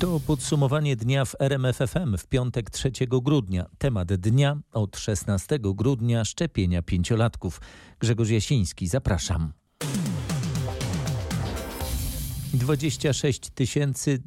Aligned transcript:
To 0.00 0.20
podsumowanie 0.20 0.96
dnia 0.96 1.24
w 1.24 1.34
RMFFM 1.40 2.16
w 2.18 2.26
piątek 2.26 2.70
3 2.70 2.90
grudnia. 3.08 3.66
Temat 3.78 4.14
dnia 4.14 4.58
od 4.72 4.96
16 4.96 5.58
grudnia 5.60 6.24
szczepienia 6.24 6.82
pięciolatków. 6.82 7.60
Grzegorz 8.00 8.30
Jasiński, 8.30 8.86
zapraszam. 8.86 9.52
26 12.54 13.50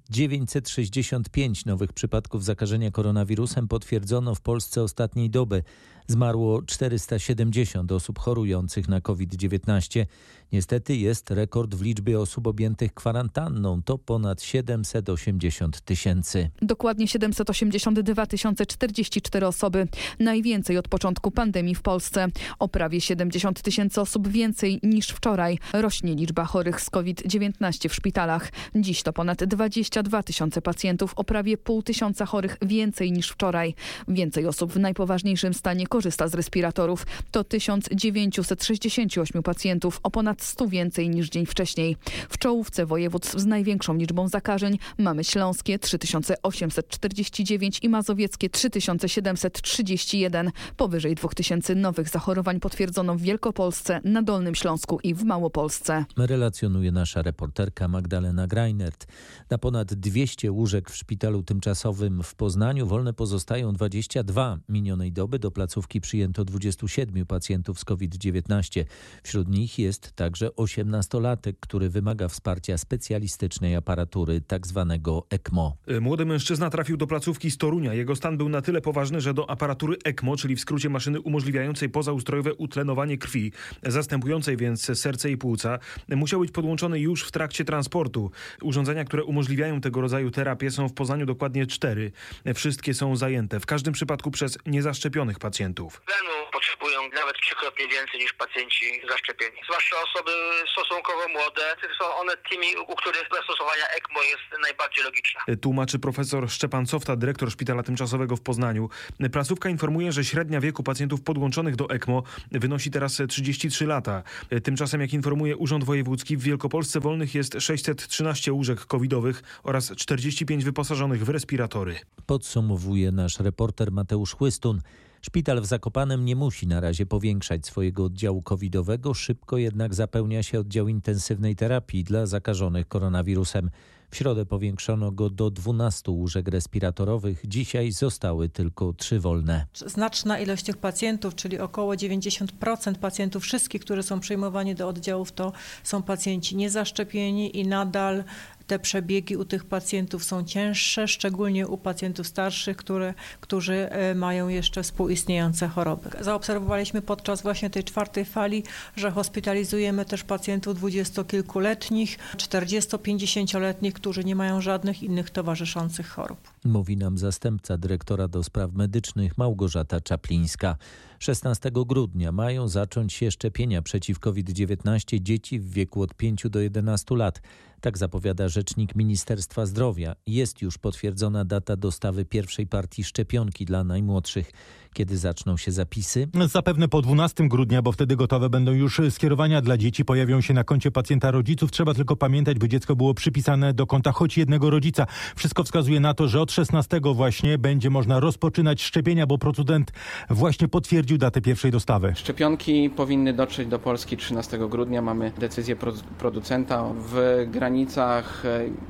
965 0.09 1.65
nowych 1.65 1.93
przypadków 1.93 2.43
zakażenia 2.43 2.91
koronawirusem 2.91 3.67
potwierdzono 3.67 4.35
w 4.35 4.41
Polsce 4.41 4.83
ostatniej 4.83 5.29
doby. 5.29 5.63
Zmarło 6.07 6.61
470 6.61 7.91
osób 7.91 8.19
chorujących 8.19 8.87
na 8.87 9.01
COVID-19. 9.01 10.05
Niestety 10.51 10.95
jest 10.95 11.31
rekord 11.31 11.75
w 11.75 11.81
liczbie 11.81 12.19
osób 12.19 12.47
objętych 12.47 12.93
kwarantanną. 12.93 13.81
To 13.81 13.97
ponad 13.97 14.41
780 14.41 15.81
tysięcy. 15.81 16.49
Dokładnie 16.61 17.07
782 17.07 18.25
044 18.67 19.47
osoby. 19.47 19.87
Najwięcej 20.19 20.77
od 20.77 20.87
początku 20.87 21.31
pandemii 21.31 21.75
w 21.75 21.81
Polsce. 21.81 22.27
O 22.59 22.67
prawie 22.67 23.01
70 23.01 23.61
tysięcy 23.61 24.01
osób 24.01 24.27
więcej 24.27 24.79
niż 24.83 25.09
wczoraj. 25.09 25.59
Rośnie 25.73 26.15
liczba 26.15 26.45
chorych 26.45 26.81
z 26.81 26.89
COVID-19 26.89 27.89
w 27.89 27.95
szpitalach. 27.95 28.51
Dziś 28.75 29.03
to 29.03 29.13
ponad 29.13 29.43
22 29.43 30.23
tysiące 30.23 30.61
pacjentów. 30.61 31.13
O 31.15 31.23
prawie 31.23 31.57
pół 31.57 31.83
tysiąca 31.83 32.25
chorych 32.25 32.57
więcej 32.61 33.11
niż 33.11 33.29
wczoraj. 33.29 33.75
Więcej 34.07 34.47
osób 34.47 34.71
w 34.71 34.79
najpoważniejszym 34.79 35.53
stanie 35.53 35.87
korzysta 35.87 36.27
z 36.27 36.33
respiratorów. 36.33 37.05
To 37.31 37.43
1968 37.43 39.43
pacjentów. 39.43 39.99
O 40.03 40.11
ponad 40.11 40.38
ponad 40.39 40.43
100 40.43 40.67
więcej 40.67 41.09
niż 41.09 41.29
dzień 41.29 41.45
wcześniej. 41.45 41.97
W 42.29 42.37
czołówce 42.37 42.85
województw 42.85 43.39
z 43.39 43.45
największą 43.45 43.95
liczbą 43.95 44.27
zakażeń 44.27 44.79
mamy 44.97 45.23
Śląskie 45.23 45.79
3849 45.79 47.79
i 47.81 47.89
Mazowieckie 47.89 48.49
3731. 48.49 50.51
Powyżej 50.77 51.15
2000 51.15 51.75
nowych 51.75 52.09
zachorowań 52.09 52.59
potwierdzono 52.59 53.15
w 53.15 53.21
Wielkopolsce, 53.21 54.01
na 54.03 54.21
Dolnym 54.21 54.55
Śląsku 54.55 54.99
i 55.03 55.13
w 55.13 55.23
Małopolsce. 55.23 56.05
Relacjonuje 56.17 56.91
nasza 56.91 57.21
reporterka 57.21 57.87
Magdalena 57.87 58.47
Greinert. 58.47 59.07
Na 59.49 59.57
ponad 59.57 59.93
200 59.93 60.51
łóżek 60.51 60.89
w 60.89 60.95
szpitalu 60.95 61.43
tymczasowym 61.43 62.23
w 62.23 62.35
Poznaniu 62.35 62.87
wolne 62.87 63.13
pozostają 63.13 63.73
22. 63.73 64.59
Minionej 64.69 65.11
doby 65.11 65.39
do 65.39 65.51
placówki 65.51 66.01
przyjęto 66.01 66.45
27 66.45 67.25
pacjentów 67.25 67.79
z 67.79 67.85
COVID-19. 67.85 68.85
Wśród 69.23 69.49
nich 69.49 69.79
jest 69.79 70.11
także 70.11 70.28
także 70.29 70.47
18-latek, 70.47 71.53
który 71.59 71.89
wymaga 71.89 72.27
wsparcia 72.27 72.77
specjalistycznej 72.77 73.75
aparatury, 73.75 74.41
tzw. 74.49 74.85
Tak 74.89 75.13
ECMO. 75.29 75.77
Młody 76.01 76.25
mężczyzna 76.25 76.69
trafił 76.69 76.97
do 76.97 77.07
placówki 77.07 77.51
z 77.51 77.57
Torunia. 77.57 77.93
Jego 77.93 78.15
stan 78.15 78.37
był 78.37 78.49
na 78.49 78.61
tyle 78.61 78.81
poważny, 78.81 79.21
że 79.21 79.33
do 79.33 79.49
aparatury 79.49 79.97
ECMO, 80.05 80.37
czyli 80.37 80.55
w 80.55 80.59
skrócie 80.59 80.89
maszyny 80.89 81.21
umożliwiającej 81.21 81.89
pozaustrojowe 81.89 82.53
utlenowanie 82.53 83.17
krwi, 83.17 83.51
zastępującej 83.83 84.57
więc 84.57 84.99
serce 84.99 85.31
i 85.31 85.37
płuca, 85.37 85.79
musiał 86.09 86.39
być 86.39 86.51
podłączony 86.51 86.99
już 86.99 87.23
w 87.23 87.31
trakcie 87.31 87.65
transportu. 87.65 88.31
Urządzenia, 88.61 89.05
które 89.05 89.23
umożliwiają 89.23 89.81
tego 89.81 90.01
rodzaju 90.01 90.31
terapię 90.31 90.71
są 90.71 90.89
w 90.89 90.93
Poznaniu 90.93 91.25
dokładnie 91.25 91.67
cztery. 91.67 92.11
Wszystkie 92.55 92.93
są 92.93 93.15
zajęte, 93.15 93.59
w 93.59 93.65
każdym 93.65 93.93
przypadku 93.93 94.31
przez 94.31 94.57
niezaszczepionych 94.65 95.39
pacjentów. 95.39 96.01
Tlenu 96.05 96.51
potrzebują 96.53 96.88
nawet 97.13 97.35
trzykrotnie 97.41 97.87
więcej 97.87 98.19
niż 98.19 98.33
pacjenci 98.33 99.01
zaszczepieni. 99.09 99.57
Zwłaszcza 99.63 99.95
osoby 100.07 100.31
stosunkowo 100.71 101.27
młode, 101.27 101.75
są 101.99 102.15
one 102.15 102.33
tymi, 102.49 102.67
u 102.87 102.95
których 102.95 103.23
zastosowania 103.33 103.85
ECMO 103.97 104.23
jest 104.23 104.61
najbardziej 104.61 105.03
logiczna. 105.03 105.41
Tłumaczy 105.61 105.99
profesor 105.99 106.49
Szczepan 106.49 106.85
Cofta, 106.85 107.15
dyrektor 107.15 107.51
Szpitala 107.51 107.83
Tymczasowego 107.83 108.35
w 108.35 108.41
Poznaniu. 108.41 108.89
Placówka 109.31 109.69
informuje, 109.69 110.11
że 110.11 110.25
średnia 110.25 110.61
wieku 110.61 110.83
pacjentów 110.83 111.21
podłączonych 111.21 111.75
do 111.75 111.89
ECMO 111.89 112.23
wynosi 112.51 112.91
teraz 112.91 113.21
33 113.29 113.85
lata. 113.85 114.23
Tymczasem, 114.63 115.01
jak 115.01 115.13
informuje 115.13 115.57
Urząd 115.57 115.83
Wojewódzki, 115.83 116.37
w 116.37 116.43
Wielkopolsce 116.43 116.99
wolnych 116.99 117.35
jest 117.35 117.55
613 117.59 118.53
łóżek 118.53 118.85
covidowych 118.85 119.43
oraz 119.63 119.91
45 119.95 120.63
wyposażonych 120.63 121.25
w 121.25 121.29
respiratory. 121.29 121.99
Podsumowuje 122.25 123.11
nasz 123.11 123.39
reporter 123.39 123.91
Mateusz 123.91 124.33
Chłystun. 124.33 124.81
Szpital 125.21 125.61
w 125.61 125.65
Zakopanem 125.65 126.25
nie 126.25 126.35
musi 126.35 126.67
na 126.67 126.79
razie 126.79 127.05
powiększać 127.05 127.65
swojego 127.65 128.03
oddziału 128.03 128.41
covidowego, 128.41 129.13
szybko 129.13 129.57
jednak 129.57 129.93
zapełnia 129.93 130.43
się 130.43 130.59
oddział 130.59 130.87
intensywnej 130.87 131.55
terapii 131.55 132.03
dla 132.03 132.25
zakażonych 132.25 132.87
koronawirusem. 132.87 133.69
W 134.11 134.15
środę 134.15 134.45
powiększono 134.45 135.11
go 135.11 135.29
do 135.29 135.51
12 135.51 136.11
łóżek 136.11 136.47
respiratorowych, 136.47 137.41
dzisiaj 137.47 137.91
zostały 137.91 138.49
tylko 138.49 138.93
trzy 138.93 139.19
wolne. 139.19 139.65
Znaczna 139.73 140.39
ilość 140.39 140.63
tych 140.63 140.77
pacjentów, 140.77 141.35
czyli 141.35 141.59
około 141.59 141.93
90% 141.93 142.95
pacjentów, 142.95 143.43
wszystkich, 143.43 143.81
którzy 143.81 144.03
są 144.03 144.19
przyjmowani 144.19 144.75
do 144.75 144.87
oddziałów, 144.87 145.31
to 145.31 145.51
są 145.83 146.03
pacjenci 146.03 146.55
niezaszczepieni 146.55 147.57
i 147.57 147.67
nadal 147.67 148.23
te 148.69 148.79
przebiegi 148.79 149.37
u 149.37 149.45
tych 149.45 149.65
pacjentów 149.65 150.23
są 150.23 150.43
cięższe, 150.43 151.07
szczególnie 151.07 151.67
u 151.67 151.77
pacjentów 151.77 152.27
starszych, 152.27 152.77
które, 152.77 153.13
którzy 153.41 153.89
e, 153.89 154.15
mają 154.15 154.47
jeszcze 154.47 154.83
współistniejące 154.83 155.67
choroby. 155.67 156.09
Zaobserwowaliśmy 156.21 157.01
podczas 157.01 157.41
właśnie 157.41 157.69
tej 157.69 157.83
czwartej 157.83 158.25
fali, 158.25 158.63
że 158.95 159.11
hospitalizujemy 159.11 160.05
też 160.05 160.23
pacjentów 160.23 160.75
dwudziestokilkuletnich, 160.75 162.17
40-50-letnich, 162.37 163.93
którzy 163.93 164.23
nie 164.23 164.35
mają 164.35 164.61
żadnych 164.61 165.03
innych 165.03 165.29
towarzyszących 165.29 166.09
chorób. 166.09 166.39
Mówi 166.65 166.97
nam 166.97 167.17
zastępca 167.17 167.77
dyrektora 167.77 168.27
do 168.27 168.43
spraw 168.43 168.73
medycznych 168.73 169.37
Małgorzata 169.37 170.01
Czaplińska. 170.01 170.77
16 171.19 171.71
grudnia 171.73 172.31
mają 172.31 172.67
zacząć 172.67 173.13
się 173.13 173.31
szczepienia 173.31 173.81
przeciw 173.81 174.19
COVID-19 174.19 175.21
dzieci 175.21 175.59
w 175.59 175.71
wieku 175.71 176.01
od 176.01 176.13
5 176.13 176.43
do 176.49 176.59
11 176.59 177.15
lat. 177.15 177.41
Tak 177.81 177.97
zapowiada 177.97 178.49
rzecznik 178.49 178.95
Ministerstwa 178.95 179.65
Zdrowia. 179.65 180.15
Jest 180.27 180.61
już 180.61 180.77
potwierdzona 180.77 181.45
data 181.45 181.75
dostawy 181.75 182.25
pierwszej 182.25 182.67
partii 182.67 183.03
szczepionki 183.03 183.65
dla 183.65 183.83
najmłodszych. 183.83 184.51
Kiedy 184.93 185.17
zaczną 185.17 185.57
się 185.57 185.71
zapisy? 185.71 186.27
Zapewne 186.47 186.87
po 186.87 187.01
12 187.01 187.47
grudnia, 187.47 187.81
bo 187.81 187.91
wtedy 187.91 188.15
gotowe 188.15 188.49
będą 188.49 188.71
już 188.71 189.01
skierowania 189.09 189.61
dla 189.61 189.77
dzieci. 189.77 190.05
Pojawią 190.05 190.41
się 190.41 190.53
na 190.53 190.63
koncie 190.63 190.91
pacjenta 190.91 191.31
rodziców. 191.31 191.71
Trzeba 191.71 191.93
tylko 191.93 192.15
pamiętać, 192.15 192.59
by 192.59 192.69
dziecko 192.69 192.95
było 192.95 193.13
przypisane 193.13 193.73
do 193.73 193.87
konta 193.87 194.11
choć 194.11 194.37
jednego 194.37 194.69
rodzica. 194.69 195.05
Wszystko 195.35 195.63
wskazuje 195.63 195.99
na 195.99 196.13
to, 196.13 196.27
że 196.27 196.41
od 196.41 196.51
16 196.51 197.01
właśnie 197.13 197.57
będzie 197.57 197.89
można 197.89 198.19
rozpoczynać 198.19 198.81
szczepienia, 198.81 199.27
bo 199.27 199.37
producent 199.37 199.91
właśnie 200.29 200.67
potwierdził 200.67 201.17
datę 201.17 201.41
pierwszej 201.41 201.71
dostawy. 201.71 202.13
Szczepionki 202.15 202.89
powinny 202.89 203.33
dotrzeć 203.33 203.67
do 203.67 203.79
Polski 203.79 204.17
13 204.17 204.57
grudnia. 204.69 205.01
Mamy 205.01 205.31
decyzję 205.39 205.75
producenta 206.17 206.93
w 207.09 207.45
granicach 207.51 208.43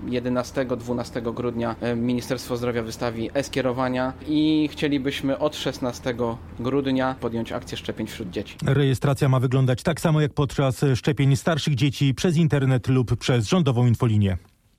11-12 0.05 1.17
e, 1.17 1.33
grudnia 1.33 1.75
e, 1.81 1.95
Ministerstwo 1.95 2.57
Zdrowia 2.57 2.83
wystawi 2.83 3.29
e-skierowania 3.33 4.13
i 4.27 4.69
chcielibyśmy 4.71 5.37
od 5.37 5.55
16 5.55 5.88
15 5.89 6.15
grudnia 6.59 7.15
podjąć 7.19 7.51
akcję 7.51 7.77
szczepień 7.77 8.07
wśród 8.07 8.29
dzieci. 8.29 8.57
Rejestracja 8.65 9.29
ma 9.29 9.39
wyglądać 9.39 9.83
tak 9.83 10.01
samo 10.01 10.21
jak 10.21 10.33
podczas 10.33 10.85
szczepień 10.95 11.35
starszych 11.35 11.75
dzieci 11.75 12.13
przez 12.13 12.37
internet 12.37 12.87
lub 12.87 13.15
przez 13.15 13.47
rządową 13.47 13.87
infolinię. 13.87 14.37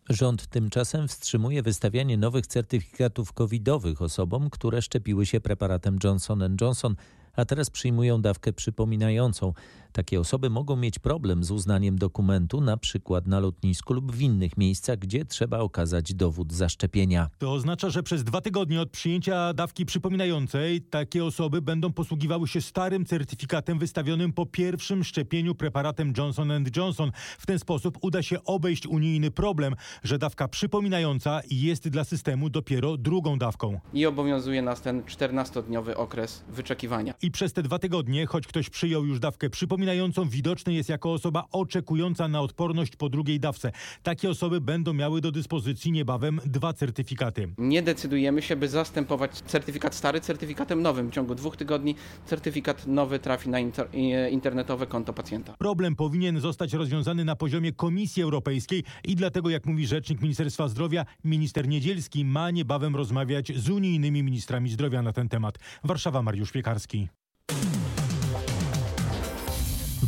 Rząd 0.09 0.47
tymczasem 0.47 1.09
wstrzymuje 1.09 1.63
wystawianie 1.63 2.17
nowych 2.17 2.47
certyfikatów 2.47 3.33
covidowych 3.33 4.03
osobom, 4.03 4.51
które 4.51 4.83
szczepiły 4.83 5.27
się 5.27 5.41
preparatem 5.41 5.99
Johnson 6.05 6.57
Johnson, 6.61 6.97
a 7.37 7.45
teraz 7.45 7.71
przyjmują 7.71 8.23
dawkę 8.23 8.53
przypominającą. 8.53 9.53
Takie 9.93 10.21
osoby 10.21 10.51
mogą 10.51 10.77
mieć 10.77 10.99
problem 10.99 11.45
z 11.45 11.51
uznaniem 11.51 11.99
dokumentu, 11.99 12.61
na 12.61 12.77
przykład 12.77 13.27
na 13.27 13.41
lotnisku 13.41 13.95
lub 13.95 14.13
w 14.13 14.21
innych 14.21 14.57
miejscach, 14.57 14.99
gdzie 14.99 15.25
trzeba 15.25 15.59
okazać 15.59 16.15
dowód 16.15 16.53
zaszczepienia. 16.53 17.31
To 17.39 17.53
oznacza, 17.53 17.91
że 17.91 18.03
przez 18.03 18.25
dwa 18.25 18.41
tygodnie 18.41 18.81
od 18.81 18.91
przyjęcia 18.91 19.55
dawki 19.55 19.87
przypominającej 19.87 20.81
takie 20.83 21.25
osoby 21.25 21.63
będą 21.63 21.93
posługiwały 21.93 22.49
się 22.49 22.61
starym 22.61 23.05
certyfikatem 23.05 23.79
wystawionym 23.79 24.33
po 24.33 24.47
pierwszym 24.47 25.05
szczepieniu 25.05 25.55
preparatem 25.55 26.13
Johnson 26.17 26.51
Johnson. 26.77 27.13
W 27.39 27.47
ten 27.47 27.59
sposób 27.59 27.99
uda 28.01 28.23
się 28.23 28.45
obejść 28.45 28.87
unijny 28.87 29.31
problem, 29.31 29.75
że 30.03 30.19
dawka 30.19 30.49
przypominająca 30.49 31.41
jest 31.51 31.89
dla 31.89 32.05
systemu 32.05 32.51
dopiero 32.51 32.97
drugą 32.97 33.39
dawką. 33.39 33.81
I 33.95 34.07
obowiązuje 34.07 34.63
nas 34.63 34.81
ten 34.81 35.03
14-dniowy 35.03 35.95
okres 35.95 36.45
wyczekiwania. 36.49 37.15
I 37.23 37.31
przez 37.31 37.53
te 37.53 37.63
dwa 37.63 37.79
tygodnie, 37.79 38.27
choć 38.27 38.47
ktoś 38.47 38.71
przyjął 38.71 39.07
już 39.07 39.21
dawkę 39.21 39.51
przypominającą, 39.51 39.80
przypominającą 39.81 40.29
widoczny 40.29 40.75
jest 40.75 40.89
jako 40.89 41.13
osoba 41.13 41.45
oczekująca 41.53 42.29
na 42.29 42.41
odporność 42.41 42.97
po 42.97 43.09
drugiej 43.09 43.41
dawce. 43.41 43.73
Takie 44.03 44.31
osoby 44.31 44.61
będą 44.61 44.93
miały 44.93 45.21
do 45.21 45.33
dyspozycji 45.33 45.93
niebawem 45.93 46.41
dwa 46.47 46.73
certyfikaty. 46.73 47.49
Nie 47.59 47.83
decydujemy 47.83 48.43
się, 48.43 48.57
by 48.57 48.69
zastępować 48.69 49.33
certyfikat 49.33 49.95
stary 49.95 50.21
certyfikatem 50.21 50.83
nowym. 50.83 51.11
W 51.11 51.15
ciągu 51.15 51.35
dwóch 51.35 51.57
tygodni 51.57 51.95
certyfikat 52.25 52.87
nowy 52.87 53.19
trafi 53.19 53.49
na 53.49 53.59
inter 53.59 53.89
internetowe 54.31 54.87
konto 54.87 55.13
pacjenta. 55.13 55.55
Problem 55.59 55.97
powinien 55.97 56.41
zostać 56.41 56.73
rozwiązany 56.73 57.25
na 57.25 57.37
poziomie 57.37 57.73
Komisji 57.73 58.23
Europejskiej 58.23 58.85
i 59.05 59.17
dlatego, 59.17 59.51
jak 59.51 59.67
mówi 59.67 59.87
rzecznik 59.87 60.23
Ministerstwa 60.23 60.69
Zdrowia, 60.69 61.07
minister 61.25 61.69
Niedzielski 61.69 62.25
ma 62.25 62.51
niebawem 62.51 62.97
rozmawiać 62.97 63.53
z 63.57 63.71
unijnymi 63.71 64.23
ministrami 64.23 64.71
zdrowia 64.71 65.03
na 65.03 65.13
ten 65.13 65.29
temat. 65.29 65.59
Warszawa, 65.85 66.23
Mariusz 66.23 66.53
Piekarski. 66.53 67.09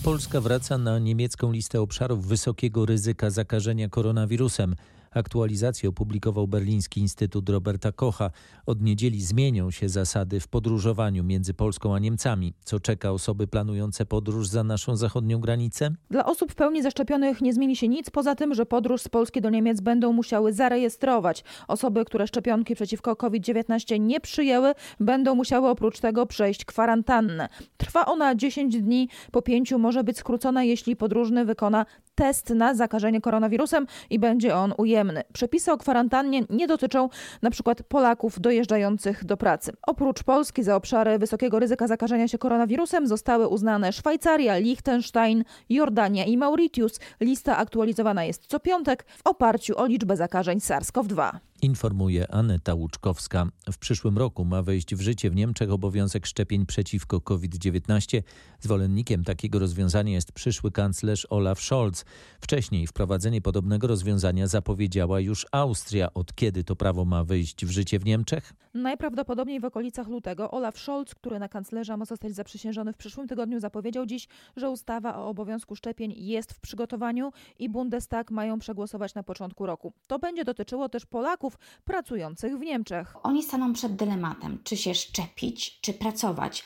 Polska 0.05 0.41
wraca 0.41 0.79
na 0.79 0.99
niemiecką 0.99 1.53
listę 1.53 1.81
obszarów 1.81 2.27
wysokiego 2.27 2.87
ryzyka 2.87 3.31
zakażenia 3.31 3.89
koronawirusem. 3.89 4.77
Aktualizację 5.15 5.89
opublikował 5.89 6.49
Berliński 6.49 7.01
Instytut 7.01 7.49
Roberta 7.49 7.93
Kocha. 7.93 8.31
Od 8.67 8.83
niedzieli 8.83 9.23
zmienią 9.23 9.71
się 9.71 9.89
zasady 9.89 10.41
w 10.41 10.49
podróżowaniu 10.49 11.25
między 11.25 11.55
Polską 11.55 11.95
a 11.95 11.99
Niemcami. 11.99 12.55
Co 12.65 12.81
czeka 12.81 13.11
osoby 13.11 13.47
planujące 13.47 14.07
podróż 14.07 14.49
za 14.49 14.65
naszą 14.65 14.97
zachodnią 14.97 15.41
granicę? 15.41 15.91
Dla 16.11 16.27
osób 16.27 16.53
w 16.53 16.55
pełni 16.55 16.83
zaszczepionych 16.83 17.41
nie 17.41 17.53
zmieni 17.53 17.77
się 17.77 17.89
nic, 17.89 18.11
poza 18.11 18.35
tym, 18.35 18.55
że 18.55 18.67
podróż 18.67 19.03
z 19.03 19.09
Polski 19.09 19.41
do 19.41 19.51
Niemiec 19.51 19.81
będą 19.81 20.13
musiały 20.13 20.53
zarejestrować. 20.53 21.45
Osoby, 21.69 22.05
które 22.05 22.27
szczepionki 22.27 22.75
przeciwko 22.75 23.17
COVID-19 23.17 24.01
nie 24.01 24.21
przyjęły, 24.21 24.73
będą 25.01 25.35
musiały 25.35 25.69
oprócz 25.69 26.01
tego 26.01 26.27
przejść 26.27 26.65
kwarantannę. 26.65 27.49
Trwa 27.77 28.07
ona 28.07 28.35
10 28.35 28.83
dni, 28.83 29.09
po 29.31 29.43
pięciu 29.43 29.79
może 29.79 30.05
być 30.05 30.19
skrócona, 30.19 30.65
jeśli 30.65 30.97
podróżny 30.97 31.45
wykona 31.45 31.87
test 32.15 32.51
na 32.51 32.75
zakażenie 32.75 33.21
koronawirusem 33.21 33.87
i 34.11 34.19
będzie 34.19 34.57
on 34.57 34.75
ujemny. 34.77 35.02
Przepisy 35.33 35.73
o 35.73 35.79
kwarantannie 35.79 36.43
nie 36.51 36.67
dotyczą 36.67 37.09
np. 37.43 37.75
Polaków 37.89 38.41
dojeżdżających 38.41 39.25
do 39.25 39.37
pracy. 39.37 39.73
Oprócz 39.87 40.23
Polski 40.23 40.63
za 40.63 40.77
obszary 40.77 41.19
wysokiego 41.19 41.59
ryzyka 41.59 41.87
zakażenia 41.87 42.29
się 42.29 42.39
koronawirusem 42.39 43.07
zostały 43.07 43.49
uznane 43.49 43.93
Szwajcaria, 43.93 44.59
Liechtenstein, 44.59 45.45
Jordania 45.69 46.25
i 46.25 46.37
Mauritius. 46.37 47.01
Lista 47.21 47.57
aktualizowana 47.57 48.25
jest 48.25 48.47
co 48.47 48.61
piątek 48.61 49.05
w 49.09 49.27
oparciu 49.27 49.79
o 49.79 49.87
liczbę 49.87 50.17
zakażeń 50.17 50.59
SARS-CoV-2 50.59 51.33
informuje 51.63 52.31
Aneta 52.31 52.75
Łuczkowska. 52.75 53.47
W 53.73 53.79
przyszłym 53.79 54.19
roku 54.19 54.45
ma 54.45 54.63
wejść 54.63 54.95
w 54.95 55.01
życie 55.01 55.31
w 55.31 55.35
Niemczech 55.35 55.71
obowiązek 55.71 56.27
szczepień 56.27 56.67
przeciwko 56.67 57.21
COVID-19. 57.21 58.23
Zwolennikiem 58.61 59.25
takiego 59.25 59.59
rozwiązania 59.59 60.13
jest 60.13 60.33
przyszły 60.33 60.71
kanclerz 60.71 61.27
Olaf 61.31 61.61
Scholz. 61.61 62.05
Wcześniej 62.41 62.87
wprowadzenie 62.87 63.41
podobnego 63.41 63.87
rozwiązania 63.87 64.47
zapowiedziała 64.93 65.21
już 65.21 65.47
Austria. 65.53 66.15
Od 66.15 66.35
kiedy 66.35 66.65
to 66.65 66.77
prawo 66.77 67.05
ma 67.05 67.25
wyjść 67.25 67.67
w 67.67 67.71
życie 67.71 67.99
w 67.99 68.05
Niemczech? 68.05 68.53
Najprawdopodobniej 68.75 69.61
w 69.61 69.65
okolicach 69.65 70.09
lutego. 70.09 70.51
Olaf 70.51 70.79
Scholz, 70.79 71.15
który 71.15 71.39
na 71.39 71.49
kanclerza 71.49 71.97
ma 71.97 72.05
zostać 72.05 72.35
zaprzysiężony 72.35 72.93
w 72.93 72.97
przyszłym 72.97 73.29
tygodniu, 73.29 73.61
zapowiedział 73.61 74.07
dziś, 74.07 74.29
że 74.57 74.71
ustawa 74.71 75.17
o 75.17 75.29
obowiązku 75.29 75.77
szczepień 75.77 76.15
jest 76.17 76.53
w 76.53 76.61
przygotowaniu 76.61 77.33
i 77.59 77.69
Bundestag 77.69 78.31
mają 78.31 78.59
przegłosować 78.59 79.15
na 79.15 79.23
początku 79.23 79.67
roku. 79.67 79.93
To 80.07 80.19
będzie 80.19 80.45
dotyczyło 80.45 80.89
też 80.89 81.07
Polaków 81.07 81.59
pracujących 81.85 82.59
w 82.59 82.61
Niemczech. 82.61 83.27
Oni 83.27 83.43
staną 83.43 83.73
przed 83.73 83.97
dylematem, 83.97 84.59
czy 84.65 84.77
się 84.77 84.95
szczepić, 84.95 85.81
czy 85.81 85.93
pracować. 85.93 86.65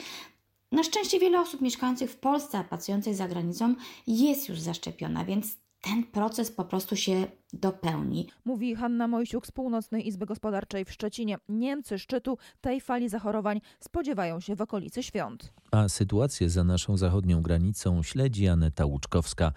Na 0.73 0.82
szczęście 0.82 1.19
wiele 1.19 1.40
osób 1.40 1.61
mieszkających 1.61 2.11
w 2.11 2.17
Polsce, 2.17 2.58
a 2.58 2.64
pracujących 2.64 3.14
za 3.14 3.28
granicą 3.28 3.75
jest 4.06 4.49
już 4.49 4.61
zaszczepiona, 4.61 5.25
więc 5.25 5.66
ten 5.87 6.05
proces 6.05 6.50
po 6.50 6.65
prostu 6.65 6.97
się 6.97 7.27
dopełni. 7.53 8.29
Mówi 8.44 8.75
Hanna 8.75 9.09
Mojsiuk 9.09 9.47
z 9.47 9.50
Północnej 9.50 10.09
Izby 10.09 10.27
Gospodarczej 10.27 10.85
w 10.85 10.93
Szczecinie. 10.93 11.38
Niemcy 11.49 11.99
szczytu 11.99 12.38
tej 12.61 12.81
fali 12.81 13.09
zachorowań 13.09 13.61
spodziewają 13.81 14.41
się 14.41 14.56
w 14.56 14.61
okolicy 14.61 15.03
świąt. 15.03 15.53
A 15.71 15.88
sytuację 15.88 16.50
za 16.50 16.65
naszą 16.65 16.97
zachodnią 16.97 17.43
granicą 17.43 18.03
śledzi 18.03 18.49
Aneta 18.49 18.87
Łuczkowska. 18.87 19.53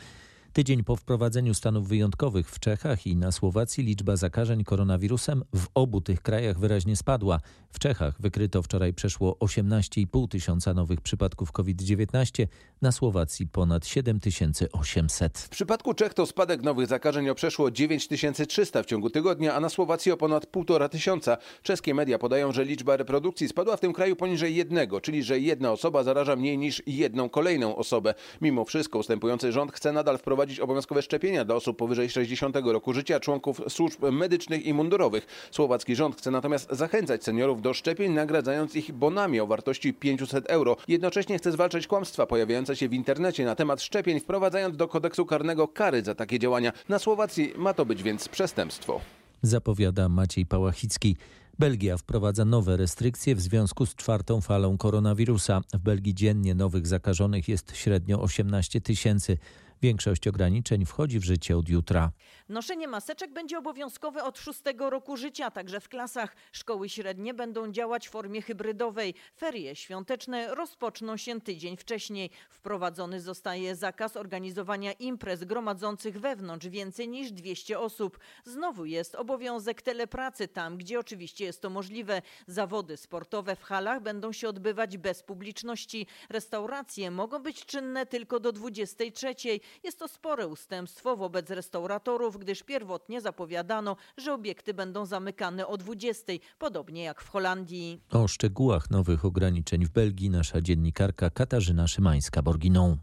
Tydzień 0.54 0.84
po 0.84 0.96
wprowadzeniu 0.96 1.54
stanów 1.54 1.88
wyjątkowych 1.88 2.50
w 2.50 2.60
Czechach 2.60 3.08
i 3.08 3.16
na 3.16 3.32
Słowacji 3.32 3.84
liczba 3.84 4.16
zakażeń 4.16 4.64
koronawirusem 4.64 5.44
w 5.56 5.68
obu 5.74 6.02
tych 6.02 6.22
krajach 6.22 6.60
wyraźnie 6.60 6.96
spadła. 6.96 7.40
W 7.72 7.80
Czechach 7.80 8.22
wykryto 8.22 8.62
wczoraj 8.64 8.94
przeszło 8.94 9.38
18,5 9.40 10.28
tysiąca 10.28 10.74
nowych 10.74 11.02
przypadków 11.02 11.52
COVID-19, 11.52 12.48
na 12.82 12.92
Słowacji 12.92 13.48
ponad 13.48 13.88
7800. 13.88 15.38
W 15.38 15.50
przypadku 15.50 15.94
Czech 15.94 16.14
to 16.14 16.26
spadek 16.26 16.62
nowych 16.62 16.88
zakażeń 16.88 17.30
o 17.30 17.36
przeszło 17.36 17.72
9300 17.72 18.84
w 18.84 18.86
ciągu 18.86 19.10
tygodnia, 19.10 19.56
a 19.56 19.60
na 19.60 19.70
Słowacji 19.70 20.12
o 20.12 20.18
ponad 20.18 20.46
1,5 20.46 20.90
tysiąca. 20.90 21.38
Czeskie 21.64 21.94
media 21.94 22.20
podają, 22.20 22.52
że 22.52 22.66
liczba 22.66 22.98
reprodukcji 22.98 23.48
spadła 23.48 23.78
w 23.78 23.80
tym 23.80 23.94
kraju 23.94 24.16
poniżej 24.16 24.56
jednego, 24.56 25.02
czyli 25.02 25.24
że 25.24 25.40
jedna 25.40 25.72
osoba 25.72 26.04
zaraża 26.04 26.36
mniej 26.36 26.58
niż 26.58 26.84
jedną 26.88 27.30
kolejną 27.30 27.76
osobę. 27.76 28.14
Mimo 28.42 28.66
wszystko 28.66 29.00
ustępujący 29.00 29.52
rząd 29.52 29.72
chce 29.72 29.92
nadal 29.92 30.18
wprowadzić 30.18 30.39
obowiązkowe 30.62 31.02
szczepienia 31.02 31.46
dla 31.46 31.56
osób 31.56 31.78
powyżej 31.78 32.10
60 32.10 32.56
roku 32.56 32.94
życia, 32.94 33.20
członków 33.20 33.62
służb 33.70 34.04
medycznych 34.12 34.66
i 34.66 34.74
mundurowych. 34.74 35.50
Słowacki 35.52 35.96
rząd 35.96 36.16
chce 36.16 36.32
natomiast 36.32 36.70
zachęcać 36.72 37.24
seniorów 37.24 37.62
do 37.62 37.74
szczepień, 37.74 38.12
nagradzając 38.12 38.76
ich 38.76 38.92
bonami 38.92 39.40
o 39.40 39.48
wartości 39.48 39.94
500 39.94 40.46
euro. 40.48 40.78
Jednocześnie 40.88 41.38
chce 41.38 41.52
zwalczać 41.52 41.88
kłamstwa 41.88 42.26
pojawiające 42.26 42.76
się 42.76 42.90
w 42.90 42.94
internecie 42.94 43.46
na 43.46 43.56
temat 43.56 43.82
szczepień, 43.82 44.20
wprowadzając 44.20 44.78
do 44.78 44.88
kodeksu 44.88 45.26
karnego 45.26 45.68
kary 45.68 46.04
za 46.04 46.16
takie 46.16 46.40
działania. 46.40 46.72
Na 46.90 47.00
Słowacji 47.00 47.54
ma 47.58 47.74
to 47.74 47.86
być 47.86 48.04
więc 48.04 48.30
przestępstwo. 48.30 49.02
Zapowiada 49.42 50.10
Maciej 50.10 50.46
Pałachicki. 50.46 51.16
Belgia 51.60 51.98
wprowadza 51.98 52.46
nowe 52.46 52.78
restrykcje 52.78 53.36
w 53.36 53.42
związku 53.42 53.86
z 53.86 53.96
czwartą 53.96 54.42
falą 54.42 54.78
koronawirusa. 54.78 55.62
W 55.74 55.78
Belgii 55.78 56.14
dziennie 56.14 56.56
nowych 56.56 56.88
zakażonych 56.88 57.48
jest 57.48 57.76
średnio 57.76 58.22
18 58.22 58.82
tysięcy. 58.82 59.38
Większość 59.82 60.28
ograniczeń 60.28 60.86
wchodzi 60.86 61.20
w 61.20 61.24
życie 61.24 61.58
od 61.58 61.70
jutra. 61.70 62.12
Noszenie 62.50 62.88
maseczek 62.88 63.34
będzie 63.34 63.58
obowiązkowe 63.58 64.24
od 64.24 64.40
szóstego 64.40 64.90
roku 64.90 65.18
życia, 65.18 65.52
także 65.52 65.80
w 65.80 65.90
klasach. 65.90 66.36
Szkoły 66.52 66.90
średnie 66.90 67.34
będą 67.34 67.72
działać 67.72 68.08
w 68.08 68.12
formie 68.12 68.42
hybrydowej. 68.42 69.14
Ferie 69.38 69.76
świąteczne 69.76 70.56
rozpoczną 70.56 71.18
się 71.18 71.42
tydzień 71.42 71.78
wcześniej. 71.78 72.30
Wprowadzony 72.50 73.22
zostaje 73.22 73.76
zakaz 73.76 74.18
organizowania 74.18 74.92
imprez 74.92 75.44
gromadzących 75.44 76.20
wewnątrz 76.20 76.68
więcej 76.68 77.08
niż 77.08 77.32
200 77.32 77.80
osób. 77.80 78.20
Znowu 78.46 78.86
jest 78.86 79.16
obowiązek 79.16 79.82
telepracy 79.82 80.48
tam, 80.48 80.78
gdzie 80.78 81.00
oczywiście 81.00 81.46
jest 81.46 81.62
to 81.62 81.70
możliwe. 81.70 82.22
Zawody 82.48 82.98
sportowe 82.98 83.56
w 83.56 83.64
halach 83.64 84.02
będą 84.02 84.32
się 84.32 84.50
odbywać 84.50 84.98
bez 84.98 85.24
publiczności. 85.24 86.08
Restauracje 86.30 87.12
mogą 87.12 87.40
być 87.40 87.66
czynne 87.66 88.06
tylko 88.06 88.40
do 88.40 88.52
23. 88.52 89.36
Jest 89.84 90.00
to 90.00 90.08
spore 90.08 90.48
ustępstwo 90.48 91.18
wobec 91.18 91.50
restauratorów, 91.50 92.38
gdyż 92.38 92.64
pierwotnie 92.64 93.22
zapowiadano, 93.22 93.96
że 94.18 94.34
obiekty 94.34 94.74
będą 94.74 95.06
zamykane 95.06 95.68
o 95.68 95.78
20, 95.78 96.34
podobnie 96.60 97.04
jak 97.04 97.22
w 97.22 97.30
Holandii. 97.30 98.02
O 98.12 98.28
szczegółach 98.28 98.90
nowych 98.90 99.26
ograniczeń 99.26 99.86
w 99.86 99.90
Belgii 99.90 100.30
nasza 100.30 100.62
dziennikarka 100.62 101.30
Katarzyna 101.30 101.86
Szymańska-Borginą. 101.86 102.98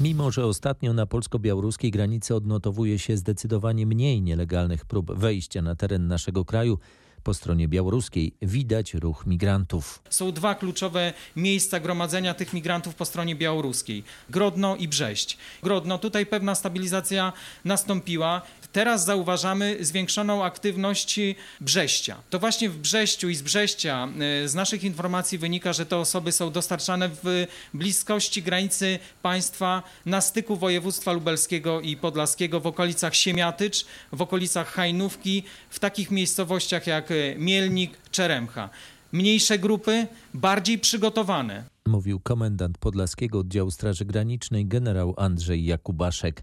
Mimo, 0.00 0.30
że 0.30 0.46
ostatnio 0.46 0.92
na 0.92 1.06
polsko-białoruskiej 1.06 1.90
granicy 1.90 2.34
odnotowuje 2.34 2.98
się 2.98 3.16
zdecydowanie 3.16 3.86
mniej 3.86 4.22
nielegalnych 4.22 4.84
prób 4.84 5.12
wejścia 5.12 5.62
na 5.62 5.74
teren 5.74 6.06
naszego 6.06 6.44
kraju, 6.44 6.78
po 7.20 7.34
stronie 7.34 7.68
białoruskiej 7.68 8.32
widać 8.42 8.94
ruch 8.94 9.26
migrantów. 9.26 10.02
Są 10.10 10.32
dwa 10.32 10.54
kluczowe 10.54 11.12
miejsca 11.36 11.80
gromadzenia 11.80 12.34
tych 12.34 12.52
migrantów 12.52 12.94
po 12.94 13.04
stronie 13.04 13.36
białoruskiej: 13.36 14.04
Grodno 14.30 14.76
i 14.76 14.88
Brześć. 14.88 15.38
Grodno, 15.62 15.98
tutaj 15.98 16.26
pewna 16.26 16.54
stabilizacja 16.54 17.32
nastąpiła. 17.64 18.42
Teraz 18.72 19.04
zauważamy 19.04 19.76
zwiększoną 19.80 20.44
aktywność 20.44 21.20
Brześcia. 21.60 22.16
To 22.30 22.38
właśnie 22.38 22.70
w 22.70 22.78
Brześciu 22.78 23.28
i 23.28 23.34
z 23.34 23.42
Brześcia 23.42 24.08
e, 24.44 24.48
z 24.48 24.54
naszych 24.54 24.84
informacji 24.84 25.38
wynika, 25.38 25.72
że 25.72 25.86
te 25.86 25.96
osoby 25.96 26.32
są 26.32 26.52
dostarczane 26.52 27.08
w 27.08 27.46
bliskości 27.74 28.42
granicy 28.42 28.98
państwa 29.22 29.82
na 30.06 30.20
styku 30.20 30.56
województwa 30.56 31.12
lubelskiego 31.12 31.80
i 31.80 31.96
podlaskiego 31.96 32.60
w 32.60 32.66
okolicach 32.66 33.14
Siemiatycz, 33.14 33.86
w 34.12 34.22
okolicach 34.22 34.68
Hajnówki, 34.68 35.42
w 35.70 35.78
takich 35.78 36.10
miejscowościach 36.10 36.86
jak 36.86 37.10
e, 37.10 37.14
Mielnik, 37.38 37.98
Czeremcha. 38.10 38.70
Mniejsze 39.12 39.58
grupy, 39.58 40.06
bardziej 40.34 40.78
przygotowane. 40.78 41.64
Mówił 41.86 42.20
komendant 42.20 42.78
Podlaskiego 42.78 43.38
Oddziału 43.38 43.70
Straży 43.70 44.04
Granicznej 44.04 44.66
generał 44.66 45.14
Andrzej 45.16 45.64
Jakubaszek. 45.64 46.42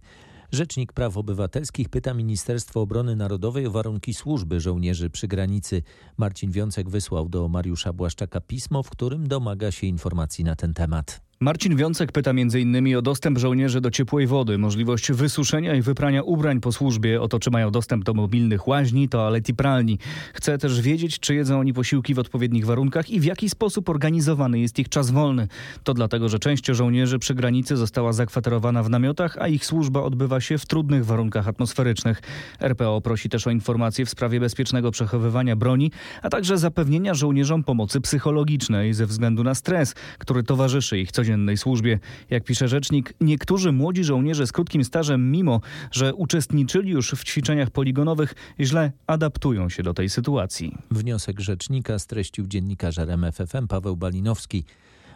Rzecznik 0.51 0.93
Praw 0.93 1.17
Obywatelskich 1.17 1.89
pyta 1.89 2.13
Ministerstwo 2.13 2.81
Obrony 2.81 3.15
Narodowej 3.15 3.67
o 3.67 3.71
warunki 3.71 4.13
służby 4.13 4.59
żołnierzy 4.59 5.09
przy 5.09 5.27
granicy. 5.27 5.83
Marcin 6.17 6.51
Wiącek 6.51 6.89
wysłał 6.89 7.29
do 7.29 7.47
Mariusza 7.47 7.93
Błaszczaka 7.93 8.41
pismo, 8.41 8.83
w 8.83 8.89
którym 8.89 9.27
domaga 9.27 9.71
się 9.71 9.87
informacji 9.87 10.43
na 10.43 10.55
ten 10.55 10.73
temat. 10.73 11.26
Marcin 11.39 11.75
Wiącek 11.75 12.11
pyta 12.11 12.31
m.in. 12.31 12.97
o 12.97 13.01
dostęp 13.01 13.37
żołnierzy 13.37 13.81
do 13.81 13.91
ciepłej 13.91 14.27
wody, 14.27 14.57
możliwość 14.57 15.11
wysuszenia 15.11 15.75
i 15.75 15.81
wyprania 15.81 16.23
ubrań 16.23 16.61
po 16.61 16.71
służbie, 16.71 17.21
o 17.21 17.27
to 17.27 17.39
czy 17.39 17.51
mają 17.51 17.71
dostęp 17.71 18.03
do 18.03 18.13
mobilnych 18.13 18.67
łaźni, 18.67 19.09
toalet 19.09 19.49
i 19.49 19.53
pralni. 19.53 19.99
Chce 20.33 20.57
też 20.57 20.81
wiedzieć, 20.81 21.19
czy 21.19 21.35
jedzą 21.35 21.59
oni 21.59 21.73
posiłki 21.73 22.13
w 22.13 22.19
odpowiednich 22.19 22.65
warunkach 22.65 23.09
i 23.09 23.19
w 23.19 23.23
jaki 23.23 23.49
sposób 23.49 23.89
organizowany 23.89 24.59
jest 24.59 24.79
ich 24.79 24.89
czas 24.89 25.11
wolny. 25.11 25.47
To 25.83 25.93
dlatego, 25.93 26.29
że 26.29 26.39
część 26.39 26.65
żołnierzy 26.65 27.19
przy 27.19 27.35
granicy 27.35 27.77
została 27.77 28.13
zakwaterowana 28.13 28.83
w 28.83 28.89
namiotach, 28.89 29.37
a 29.39 29.47
ich 29.47 29.65
służba 29.65 30.03
odbywa 30.03 30.41
się 30.41 30.57
w 30.57 30.65
trudnych 30.65 31.05
warunkach 31.05 31.47
atmosferycznych. 31.47 32.21
RPO 32.59 33.01
prosi 33.01 33.29
też 33.29 33.47
o 33.47 33.49
informacje 33.51 34.05
w 34.05 34.09
sprawie 34.09 34.39
bezpiecznego 34.39 34.91
przechowywania 34.91 35.55
broni, 35.55 35.91
a 36.21 36.29
także 36.29 36.57
zapewnienia 36.57 37.13
żołnierzom 37.13 37.63
pomocy 37.63 38.01
psychologicznej 38.01 38.93
ze 38.93 39.05
względu 39.05 39.43
na 39.43 39.55
stres, 39.55 39.95
który 40.17 40.43
towarzyszy 40.43 40.99
ich 40.99 41.11
codziennie 41.11 41.26
codziennej 41.27 41.57
służbie. 41.57 41.99
Jak 42.29 42.43
pisze 42.43 42.67
rzecznik, 42.67 43.13
niektórzy 43.21 43.71
młodzi 43.71 44.03
żołnierze 44.03 44.47
z 44.47 44.51
krótkim 44.51 44.83
stażem, 44.83 45.31
mimo 45.31 45.61
że 45.91 46.13
uczestniczyli 46.13 46.91
już 46.91 47.11
w 47.11 47.23
ćwiczeniach 47.23 47.69
poligonowych, 47.69 48.35
źle 48.59 48.91
adaptują 49.07 49.69
się 49.69 49.83
do 49.83 49.93
tej 49.93 50.09
sytuacji. 50.09 50.77
Wniosek 50.91 51.39
rzecznika 51.39 51.99
streścił 51.99 52.47
dziennikarz 52.47 52.97
RMFFM 52.97 53.67
Paweł 53.67 53.97
Balinowski. 53.97 54.63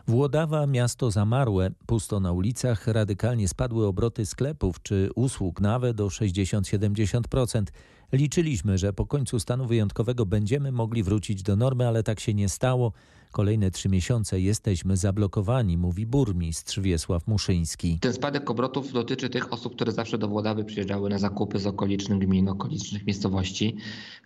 Włodawa 0.07 0.67
miasto 0.67 1.11
zamarłe, 1.11 1.71
pusto 1.85 2.19
na 2.19 2.31
ulicach, 2.31 2.87
radykalnie 2.87 3.47
spadły 3.47 3.87
obroty 3.87 4.25
sklepów 4.25 4.81
czy 4.83 5.09
usług 5.15 5.61
nawet 5.61 5.97
do 5.97 6.07
60-70%. 6.07 7.63
Liczyliśmy, 8.11 8.77
że 8.77 8.93
po 8.93 9.05
końcu 9.05 9.39
stanu 9.39 9.65
wyjątkowego 9.65 10.25
będziemy 10.25 10.71
mogli 10.71 11.03
wrócić 11.03 11.43
do 11.43 11.55
normy, 11.55 11.87
ale 11.87 12.03
tak 12.03 12.19
się 12.19 12.33
nie 12.33 12.49
stało. 12.49 12.93
Kolejne 13.31 13.71
trzy 13.71 13.89
miesiące 13.89 14.39
jesteśmy 14.39 14.97
zablokowani, 14.97 15.77
mówi 15.77 16.05
burmistrz 16.05 16.79
Wiesław 16.79 17.27
Muszyński. 17.27 17.97
Ten 18.01 18.13
spadek 18.13 18.49
obrotów 18.49 18.93
dotyczy 18.93 19.29
tych 19.29 19.53
osób, 19.53 19.75
które 19.75 19.91
zawsze 19.91 20.17
do 20.17 20.27
Włodawy 20.27 20.65
przyjeżdżały 20.65 21.09
na 21.09 21.19
zakupy 21.19 21.59
z 21.59 21.67
okolicznych 21.67 22.19
gmin, 22.19 22.49
okolicznych 22.49 23.05
miejscowości. 23.05 23.77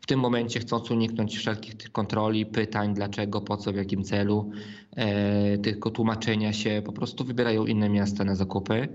W 0.01 0.05
tym 0.05 0.19
momencie 0.19 0.59
chcąc 0.59 0.91
uniknąć 0.91 1.37
wszelkich 1.37 1.75
tych 1.75 1.91
kontroli, 1.91 2.45
pytań, 2.45 2.93
dlaczego, 2.93 3.41
po 3.41 3.57
co, 3.57 3.73
w 3.73 3.75
jakim 3.75 4.03
celu, 4.03 4.51
e, 4.95 5.57
tylko 5.57 5.89
tłumaczenia 5.89 6.53
się, 6.53 6.81
po 6.85 6.91
prostu 6.91 7.23
wybierają 7.23 7.65
inne 7.65 7.89
miasta 7.89 8.23
na 8.23 8.35
zakupy. 8.35 8.87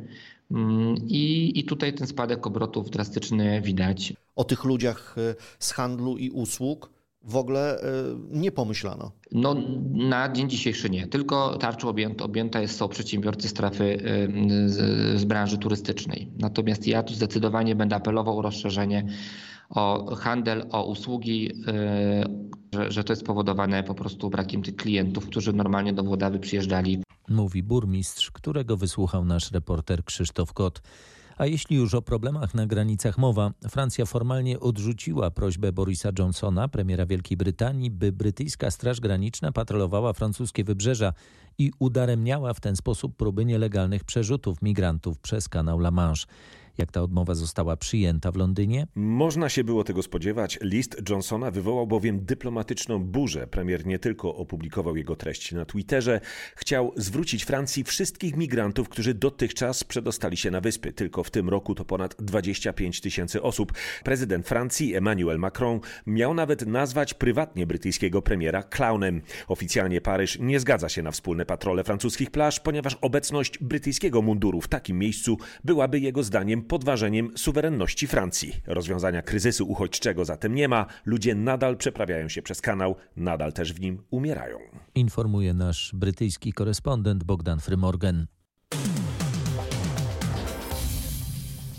Mm, 0.50 0.95
I, 1.09 1.52
I 1.59 1.64
tutaj 1.64 1.95
ten 1.95 2.07
spadek 2.07 2.47
obrotów 2.47 2.90
drastyczny 2.90 3.61
widać. 3.61 4.12
O 4.37 4.45
tych 4.45 4.64
ludziach 4.64 5.17
e, 5.19 5.35
z 5.59 5.73
handlu 5.73 6.17
i 6.17 6.31
usług 6.31 7.00
w 7.25 7.37
ogóle 7.37 7.81
e, 7.81 7.85
nie 8.31 8.53
pomyślano. 8.53 9.12
No, 9.33 9.57
na 9.93 10.33
dzień 10.33 10.50
dzisiejszy 10.50 10.91
nie. 10.91 11.07
Tylko 11.07 11.59
tarczą 11.59 11.89
objęta, 11.89 12.25
objęta 12.25 12.61
jest, 12.61 12.77
są 12.77 12.89
przedsiębiorcy 12.89 13.49
strefy 13.49 14.03
z, 14.67 15.21
z 15.21 15.25
branży 15.25 15.59
turystycznej. 15.59 16.31
Natomiast 16.39 16.87
ja 16.87 17.03
tu 17.03 17.15
zdecydowanie 17.15 17.75
będę 17.75 17.97
apelował 17.97 18.39
o 18.39 18.43
rozszerzenie 18.43 19.07
o 19.71 20.15
handel, 20.17 20.67
o 20.71 20.85
usługi, 20.85 21.53
e, 21.67 22.25
że, 22.73 22.91
że 22.91 23.05
to 23.05 23.12
jest 23.12 23.23
spowodowane 23.23 23.83
po 23.83 23.95
prostu 23.95 24.31
brakiem 24.31 24.62
tych 24.62 24.77
klientów, 24.77 25.27
którzy 25.27 25.53
normalnie 25.53 25.93
do 25.93 26.03
Włodawy 26.03 26.39
przyjeżdżali. 26.39 27.03
Mówi 27.29 27.62
burmistrz, 27.62 28.31
którego 28.31 28.77
wysłuchał 28.77 29.25
nasz 29.25 29.53
reporter 29.53 30.05
Krzysztof 30.05 30.53
Kot. 30.53 30.83
A 31.41 31.47
jeśli 31.47 31.77
już 31.77 31.95
o 31.95 32.03
problemach 32.03 32.55
na 32.55 32.67
granicach 32.67 33.19
mowa, 33.19 33.51
Francja 33.69 34.07
formalnie 34.07 34.61
odrzuciła 34.61 35.31
prośbę 35.31 35.73
Borisa 35.73 36.09
Johnsona, 36.19 36.69
premiera 36.69 37.07
Wielkiej 37.07 37.37
Brytanii, 37.37 37.91
by 37.91 38.13
brytyjska 38.13 38.71
Straż 38.71 39.01
Graniczna 39.01 39.53
patrolowała 39.53 40.13
francuskie 40.13 40.65
wybrzeża 40.65 41.13
i 41.59 41.73
udaremniała 41.79 42.55
w 42.55 42.61
ten 42.61 42.77
sposób 42.77 43.17
próby 43.17 43.45
nielegalnych 43.45 44.05
przerzutów 44.05 44.63
migrantów 44.63 45.19
przez 45.19 45.49
kanał 45.49 45.79
La 45.79 45.91
Manche. 45.91 46.27
Jak 46.81 46.93
ta 46.93 47.03
odmowa 47.03 47.35
została 47.35 47.77
przyjęta 47.77 48.33
w 48.33 48.37
Londynie? 48.37 48.87
Można 48.95 49.49
się 49.49 49.65
było 49.65 49.85
tego 49.85 50.03
spodziewać. 50.03 50.59
List 50.63 51.03
Johnsona 51.09 51.51
wywołał 51.51 51.87
bowiem 51.87 52.25
dyplomatyczną 52.25 53.05
burzę. 53.05 53.47
Premier 53.47 53.87
nie 53.87 53.99
tylko 53.99 54.37
opublikował 54.37 54.97
jego 54.97 55.17
treści 55.17 55.55
na 55.55 55.65
Twitterze, 55.65 56.21
chciał 56.57 56.93
zwrócić 56.97 57.45
Francji 57.45 57.85
wszystkich 57.85 58.37
migrantów, 58.37 58.89
którzy 58.89 59.15
dotychczas 59.15 59.85
przedostali 59.85 60.37
się 60.37 60.51
na 60.51 60.61
wyspy. 60.61 60.93
Tylko 60.93 61.25
w 61.25 61.31
tym 61.31 61.49
roku 61.49 61.75
to 61.75 61.85
ponad 61.85 62.17
25 62.19 63.01
tysięcy 63.01 63.43
osób. 63.43 63.73
Prezydent 64.05 64.49
Francji 64.49 64.95
Emmanuel 64.95 65.39
Macron 65.39 65.81
miał 66.07 66.35
nawet 66.35 66.67
nazwać 66.67 67.15
prywatnie 67.15 67.67
brytyjskiego 67.67 68.23
premiera 68.23 68.63
klaunem. 68.63 69.23
Oficjalnie 69.49 70.01
Paryż 70.01 70.39
nie 70.39 70.61
zgadza 70.61 70.89
się 70.89 71.03
na 71.03 71.11
wspólne 71.11 71.47
patrole 71.47 71.85
francuskich 71.85 72.31
plaż, 72.31 72.61
ponieważ 72.61 72.95
obecność 73.01 73.59
brytyjskiego 73.59 74.23
munduru 74.23 74.61
w 74.61 74.69
takim 74.69 74.99
miejscu 74.99 75.39
byłaby 75.65 76.01
jego 76.01 76.23
zdaniem 76.23 76.70
podważeniem 76.71 77.31
suwerenności 77.37 78.07
Francji. 78.07 78.61
Rozwiązania 78.67 79.23
kryzysu 79.23 79.71
uchodźczego 79.71 80.25
zatem 80.25 80.55
nie 80.55 80.69
ma. 80.69 80.87
Ludzie 81.05 81.35
nadal 81.35 81.77
przeprawiają 81.77 82.29
się 82.29 82.43
przez 82.43 82.61
kanał, 82.61 82.97
nadal 83.17 83.53
też 83.53 83.73
w 83.73 83.81
nim 83.81 84.03
umierają. 84.11 84.59
Informuje 84.95 85.55
nasz 85.55 85.91
brytyjski 85.95 86.53
korespondent 86.53 87.25
Bogdan 87.25 87.61
Frymorgan. 87.61 88.27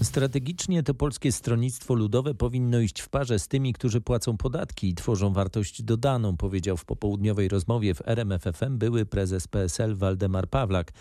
Strategicznie 0.03 0.83
to 0.83 0.93
polskie 0.93 1.31
stronnictwo 1.31 1.93
ludowe 1.93 2.33
powinno 2.33 2.79
iść 2.79 3.01
w 3.01 3.09
parze 3.09 3.39
z 3.39 3.47
tymi, 3.47 3.73
którzy 3.73 4.01
płacą 4.01 4.37
podatki 4.37 4.89
i 4.89 4.95
tworzą 4.95 5.33
wartość 5.33 5.83
dodaną, 5.83 6.37
powiedział 6.37 6.77
w 6.77 6.85
popołudniowej 6.85 7.47
rozmowie 7.47 7.93
w 7.93 8.01
RMFFM 8.07 8.77
były 8.77 9.05
prezes 9.05 9.47
PSL 9.47 9.95
Waldemar 9.95 10.49
Pawlak. 10.49 10.91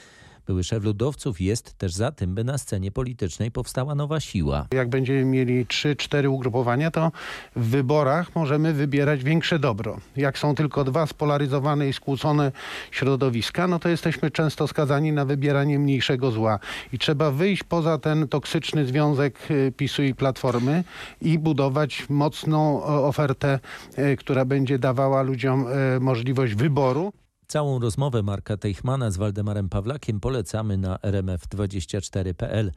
Były 0.47 0.65
szef 0.65 0.85
ludowców 0.85 1.41
jest 1.41 1.79
też 1.79 1.93
za 1.93 2.13
tym, 2.13 2.35
by 2.35 2.45
na 2.45 2.59
scenie 2.59 2.91
politycznej 2.91 3.51
powstała 3.51 3.95
nowa 3.95 4.21
siła. 4.21 4.67
Jak 4.75 4.89
będziemy 4.89 5.25
mieli 5.25 5.67
trzy, 5.67 5.97
cztery 5.97 6.31
ugrupowania, 6.31 6.91
to 6.91 7.13
w 7.57 7.67
wyborach 7.67 8.35
możemy 8.35 8.73
wybierać 8.73 9.25
większe 9.25 9.59
dobro. 9.59 9.97
Jak 10.17 10.39
są 10.39 10.55
tylko 10.55 10.85
dwa 10.85 11.07
spolaryzowane 11.07 11.89
i 11.89 11.93
skłócone 11.93 12.53
środowiska, 12.91 13.67
no 13.67 13.79
to 13.79 13.89
jesteśmy 13.89 14.31
często 14.31 14.69
skazani 14.69 15.13
na 15.13 15.25
wybieranie 15.25 15.79
mniejszego 15.79 16.31
zła. 16.31 16.59
I 16.93 16.99
trzeba 16.99 17.31
wyjść 17.31 17.63
poza 17.63 17.99
ten 17.99 18.29
toksyczny 18.29 18.87
związek 18.87 19.51
y, 19.51 19.73
PiSu 19.77 20.03
i 20.03 20.15
Platformy 20.15 20.85
i 21.21 21.39
budować 21.39 22.07
mocną 22.09 22.83
ofertę, 22.85 23.59
y, 23.99 24.17
która 24.17 24.45
będzie 24.45 24.79
dawała 24.79 25.23
ludziom 25.23 25.67
y, 25.97 26.01
możliwość 26.01 26.55
wyboru. 26.55 27.13
Całą 27.51 27.79
rozmowę 27.79 28.23
Marka 28.23 28.57
Teichmana 28.57 29.11
z 29.11 29.17
Waldemarem 29.17 29.69
Pawlakiem 29.69 30.21
polecamy 30.21 30.77
na 30.77 30.97
rmf24.pl. 30.97 32.73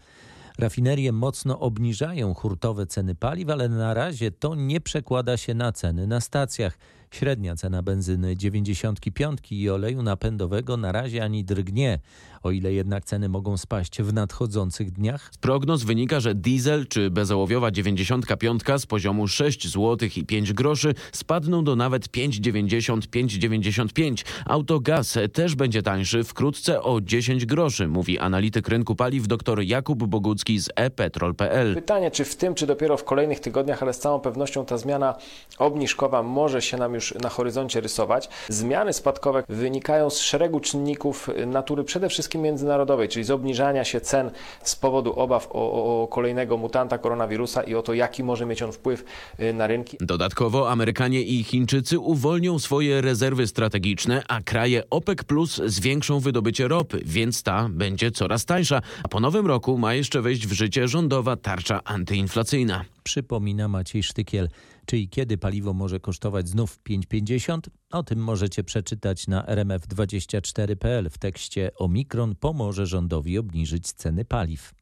Rafinerie 0.60 1.12
mocno 1.12 1.60
obniżają 1.60 2.34
hurtowe 2.34 2.86
ceny 2.86 3.15
paliw, 3.15 3.50
ale 3.50 3.70
na 3.70 3.94
razie 3.94 4.32
to 4.32 4.56
nie 4.56 4.82
przekłada 4.82 5.38
się 5.38 5.53
na 5.53 5.72
ceny 5.72 6.08
na 6.08 6.22
stacjach. 6.22 6.77
Średnia 7.13 7.55
cena 7.55 7.82
benzyny 7.82 8.38
95 8.38 9.39
i 9.51 9.70
oleju 9.70 10.03
napędowego 10.03 10.77
na 10.77 10.91
razie 10.91 11.24
ani 11.24 11.43
drgnie, 11.43 12.00
o 12.43 12.51
ile 12.51 12.74
jednak 12.74 13.05
ceny 13.05 13.29
mogą 13.29 13.58
spaść 13.58 14.01
w 14.01 14.13
nadchodzących 14.13 14.91
dniach. 14.91 15.29
Z 15.32 15.38
prognoz 15.38 15.84
wynika, 15.84 16.20
że 16.20 16.36
diesel 16.36 16.88
czy 16.88 17.10
bezołowiowa 17.10 17.72
95 17.72 18.62
z 18.77 18.86
poziomu 18.86 19.27
6 19.27 19.67
zł 19.67 20.10
i 20.15 20.25
5 20.25 20.53
groszy 20.53 20.93
spadną 21.12 21.63
do 21.63 21.75
nawet 21.75 22.08
5,90-5,95. 22.08 24.25
Autogaz 24.46 25.17
też 25.34 25.55
będzie 25.55 25.82
tańszy 25.82 26.24
wkrótce 26.24 26.82
o 26.82 27.01
10 27.01 27.46
groszy, 27.46 27.88
mówi 27.88 28.20
analityk 28.20 28.67
rynku 28.67 28.96
paliw 28.96 29.27
dr 29.27 29.62
Jakub 29.62 30.03
Bogucki 30.03 30.60
z 30.60 30.70
ePetrol.pl. 30.75 31.75
Pytanie, 31.75 32.12
czy 32.12 32.25
w 32.25 32.36
tym, 32.36 32.55
czy 32.55 32.67
dopiero 32.67 32.98
w 32.98 33.03
kolejnych 33.03 33.39
tygodniach, 33.39 33.84
ale 33.84 33.93
z 33.93 34.00
całą 34.00 34.20
pewnością 34.20 34.65
ta 34.65 34.77
zmiana 34.77 35.15
obniżkowa 35.58 36.24
może 36.24 36.62
się 36.62 36.77
nam 36.77 36.93
już 36.93 37.02
na 37.12 37.29
horyzoncie 37.29 37.81
rysować. 37.81 38.29
Zmiany 38.50 38.93
spadkowe 38.93 39.43
wynikają 39.50 40.10
z 40.10 40.19
szeregu 40.19 40.60
czynników 40.60 41.29
natury 41.48 41.83
przede 41.83 42.10
wszystkim 42.10 42.41
międzynarodowej, 42.41 43.10
czyli 43.10 43.25
z 43.25 43.31
obniżania 43.31 43.83
się 43.83 44.01
cen 44.01 44.31
z 44.63 44.75
powodu 44.75 45.13
obaw 45.19 45.48
o, 45.51 46.03
o 46.03 46.07
kolejnego 46.07 46.57
mutanta 46.57 46.98
koronawirusa 46.98 47.63
i 47.63 47.75
o 47.75 47.81
to, 47.81 47.93
jaki 47.93 48.24
może 48.24 48.45
mieć 48.45 48.62
on 48.62 48.72
wpływ 48.72 49.03
y, 49.39 49.53
na 49.53 49.67
rynki. 49.67 49.98
Dodatkowo 50.00 50.72
Amerykanie 50.72 51.22
i 51.22 51.43
Chińczycy 51.43 52.00
uwolnią 52.00 52.60
swoje 52.60 53.01
rezerwy 53.01 53.48
strategiczne, 53.48 54.24
a 54.27 54.41
kraje 54.41 54.89
OPEC 54.89 55.24
Plus 55.24 55.62
zwiększą 55.65 56.19
wydobycie 56.19 56.67
ropy, 56.67 57.01
więc 57.05 57.43
ta 57.43 57.69
będzie 57.69 58.12
coraz 58.12 58.45
tańsza. 58.45 58.81
A 59.03 59.07
po 59.07 59.19
nowym 59.19 59.48
roku 59.48 59.77
ma 59.77 59.93
jeszcze 59.93 60.22
wejść 60.22 60.48
w 60.48 60.51
życie 60.53 60.88
rządowa 60.88 61.36
tarcza 61.36 61.83
antyinflacyjna. 61.83 62.86
Przypomina 63.03 63.67
Maciej 63.67 64.03
Sztykiel. 64.03 64.50
Czy 64.86 64.98
i 64.98 65.10
kiedy 65.10 65.38
paliwo 65.38 65.74
może 65.74 66.00
kosztować 66.00 66.50
znów 66.50 66.80
5,50? 66.90 67.60
O 67.92 68.04
tym 68.04 68.20
możecie 68.20 68.63
przeczytać 68.63 69.28
na 69.28 69.44
rmf24.pl 69.44 71.10
w 71.10 71.18
tekście 71.18 71.72
Omikron 71.75 72.36
pomoże 72.36 72.86
rządowi 72.86 73.38
obniżyć 73.38 73.92
ceny 73.92 74.25
paliw. 74.25 74.74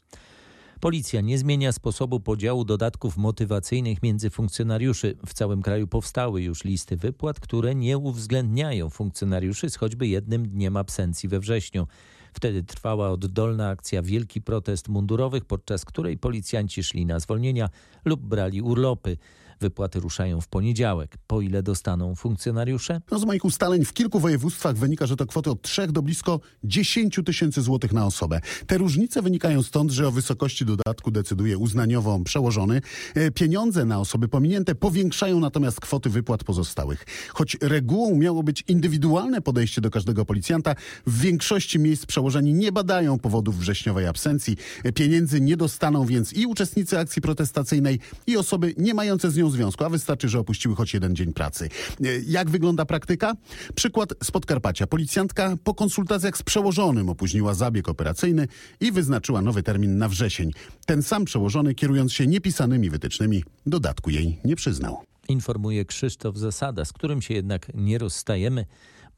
Policja 0.81 1.21
nie 1.21 1.37
zmienia 1.37 1.71
sposobu 1.71 2.19
podziału 2.19 2.65
dodatków 2.65 3.17
motywacyjnych 3.17 4.03
między 4.03 4.29
funkcjonariuszy. 4.29 5.17
W 5.25 5.33
całym 5.33 5.61
kraju 5.61 5.87
powstały 5.87 6.41
już 6.41 6.63
listy 6.63 6.97
wypłat, 6.97 7.39
które 7.39 7.75
nie 7.75 7.97
uwzględniają 7.97 8.89
funkcjonariuszy 8.89 9.69
z 9.69 9.75
choćby 9.75 10.07
jednym 10.07 10.49
dniem 10.49 10.77
absencji 10.77 11.29
we 11.29 11.39
wrześniu. 11.39 11.87
Wtedy 12.33 12.63
trwała 12.63 13.09
oddolna 13.09 13.69
akcja 13.69 14.01
Wielki 14.01 14.41
Protest 14.41 14.89
Mundurowych, 14.89 15.45
podczas 15.45 15.85
której 15.85 16.17
policjanci 16.17 16.83
szli 16.83 17.05
na 17.05 17.19
zwolnienia 17.19 17.69
lub 18.05 18.21
brali 18.21 18.61
urlopy. 18.61 19.17
Wypłaty 19.61 19.99
ruszają 19.99 20.41
w 20.41 20.47
poniedziałek. 20.47 21.17
Po 21.27 21.41
ile 21.41 21.63
dostaną 21.63 22.15
funkcjonariusze? 22.15 23.01
No 23.11 23.19
z 23.19 23.25
moich 23.25 23.45
ustaleń 23.45 23.85
w 23.85 23.93
kilku 23.93 24.19
województwach 24.19 24.75
wynika, 24.75 25.05
że 25.05 25.15
to 25.15 25.25
kwoty 25.25 25.51
od 25.51 25.61
3 25.61 25.87
do 25.87 26.01
blisko 26.01 26.39
10 26.63 27.19
tysięcy 27.25 27.61
złotych 27.61 27.93
na 27.93 28.05
osobę. 28.05 28.39
Te 28.67 28.77
różnice 28.77 29.21
wynikają 29.21 29.63
stąd, 29.63 29.91
że 29.91 30.07
o 30.07 30.11
wysokości 30.11 30.65
dodatku 30.65 31.11
decyduje 31.11 31.57
uznaniowo 31.57 32.19
przełożony. 32.19 32.81
E, 33.15 33.31
pieniądze 33.31 33.85
na 33.85 33.99
osoby 33.99 34.27
pominięte 34.27 34.75
powiększają 34.75 35.39
natomiast 35.39 35.79
kwoty 35.79 36.09
wypłat 36.09 36.43
pozostałych. 36.43 37.05
Choć 37.29 37.57
regułą 37.61 38.15
miało 38.15 38.43
być 38.43 38.63
indywidualne 38.67 39.41
podejście 39.41 39.81
do 39.81 39.89
każdego 39.89 40.25
policjanta, 40.25 40.75
w 41.07 41.21
większości 41.21 41.79
miejsc 41.79 42.05
przełożeni 42.05 42.53
nie 42.53 42.71
badają 42.71 43.19
powodów 43.19 43.59
wrześniowej 43.59 44.07
absencji. 44.07 44.57
E, 44.83 44.91
pieniędzy 44.91 45.41
nie 45.41 45.57
dostaną 45.57 46.05
więc 46.05 46.33
i 46.33 46.45
uczestnicy 46.45 46.99
akcji 46.99 47.21
protestacyjnej, 47.21 47.99
i 48.27 48.37
osoby 48.37 48.73
nie 48.77 48.93
mające 48.93 49.31
z 49.31 49.37
nią 49.37 49.50
związku, 49.51 49.83
a 49.83 49.89
wystarczy, 49.89 50.29
że 50.29 50.39
opuściły 50.39 50.75
choć 50.75 50.93
jeden 50.93 51.15
dzień 51.15 51.33
pracy. 51.33 51.69
E, 52.03 52.07
jak 52.27 52.49
wygląda 52.49 52.85
praktyka? 52.85 53.33
Przykład 53.75 54.13
z 54.23 54.31
Podkarpacia. 54.31 54.87
Policjantka 54.87 55.57
po 55.63 55.73
konsultacjach 55.73 56.37
z 56.37 56.43
przełożonym 56.43 57.09
opóźniła 57.09 57.53
zabieg 57.53 57.89
operacyjny 57.89 58.47
i 58.79 58.91
wyznaczyła 58.91 59.41
nowy 59.41 59.63
termin 59.63 59.97
na 59.97 60.09
wrzesień. 60.09 60.51
Ten 60.85 61.03
sam 61.03 61.25
przełożony, 61.25 61.75
kierując 61.75 62.13
się 62.13 62.27
niepisanymi 62.27 62.89
wytycznymi, 62.89 63.43
dodatku 63.65 64.09
jej 64.09 64.39
nie 64.45 64.55
przyznał. 64.55 65.03
Informuje 65.27 65.85
Krzysztof 65.85 66.37
Zasada, 66.37 66.85
z 66.85 66.93
którym 66.93 67.21
się 67.21 67.33
jednak 67.33 67.71
nie 67.73 67.97
rozstajemy 67.97 68.65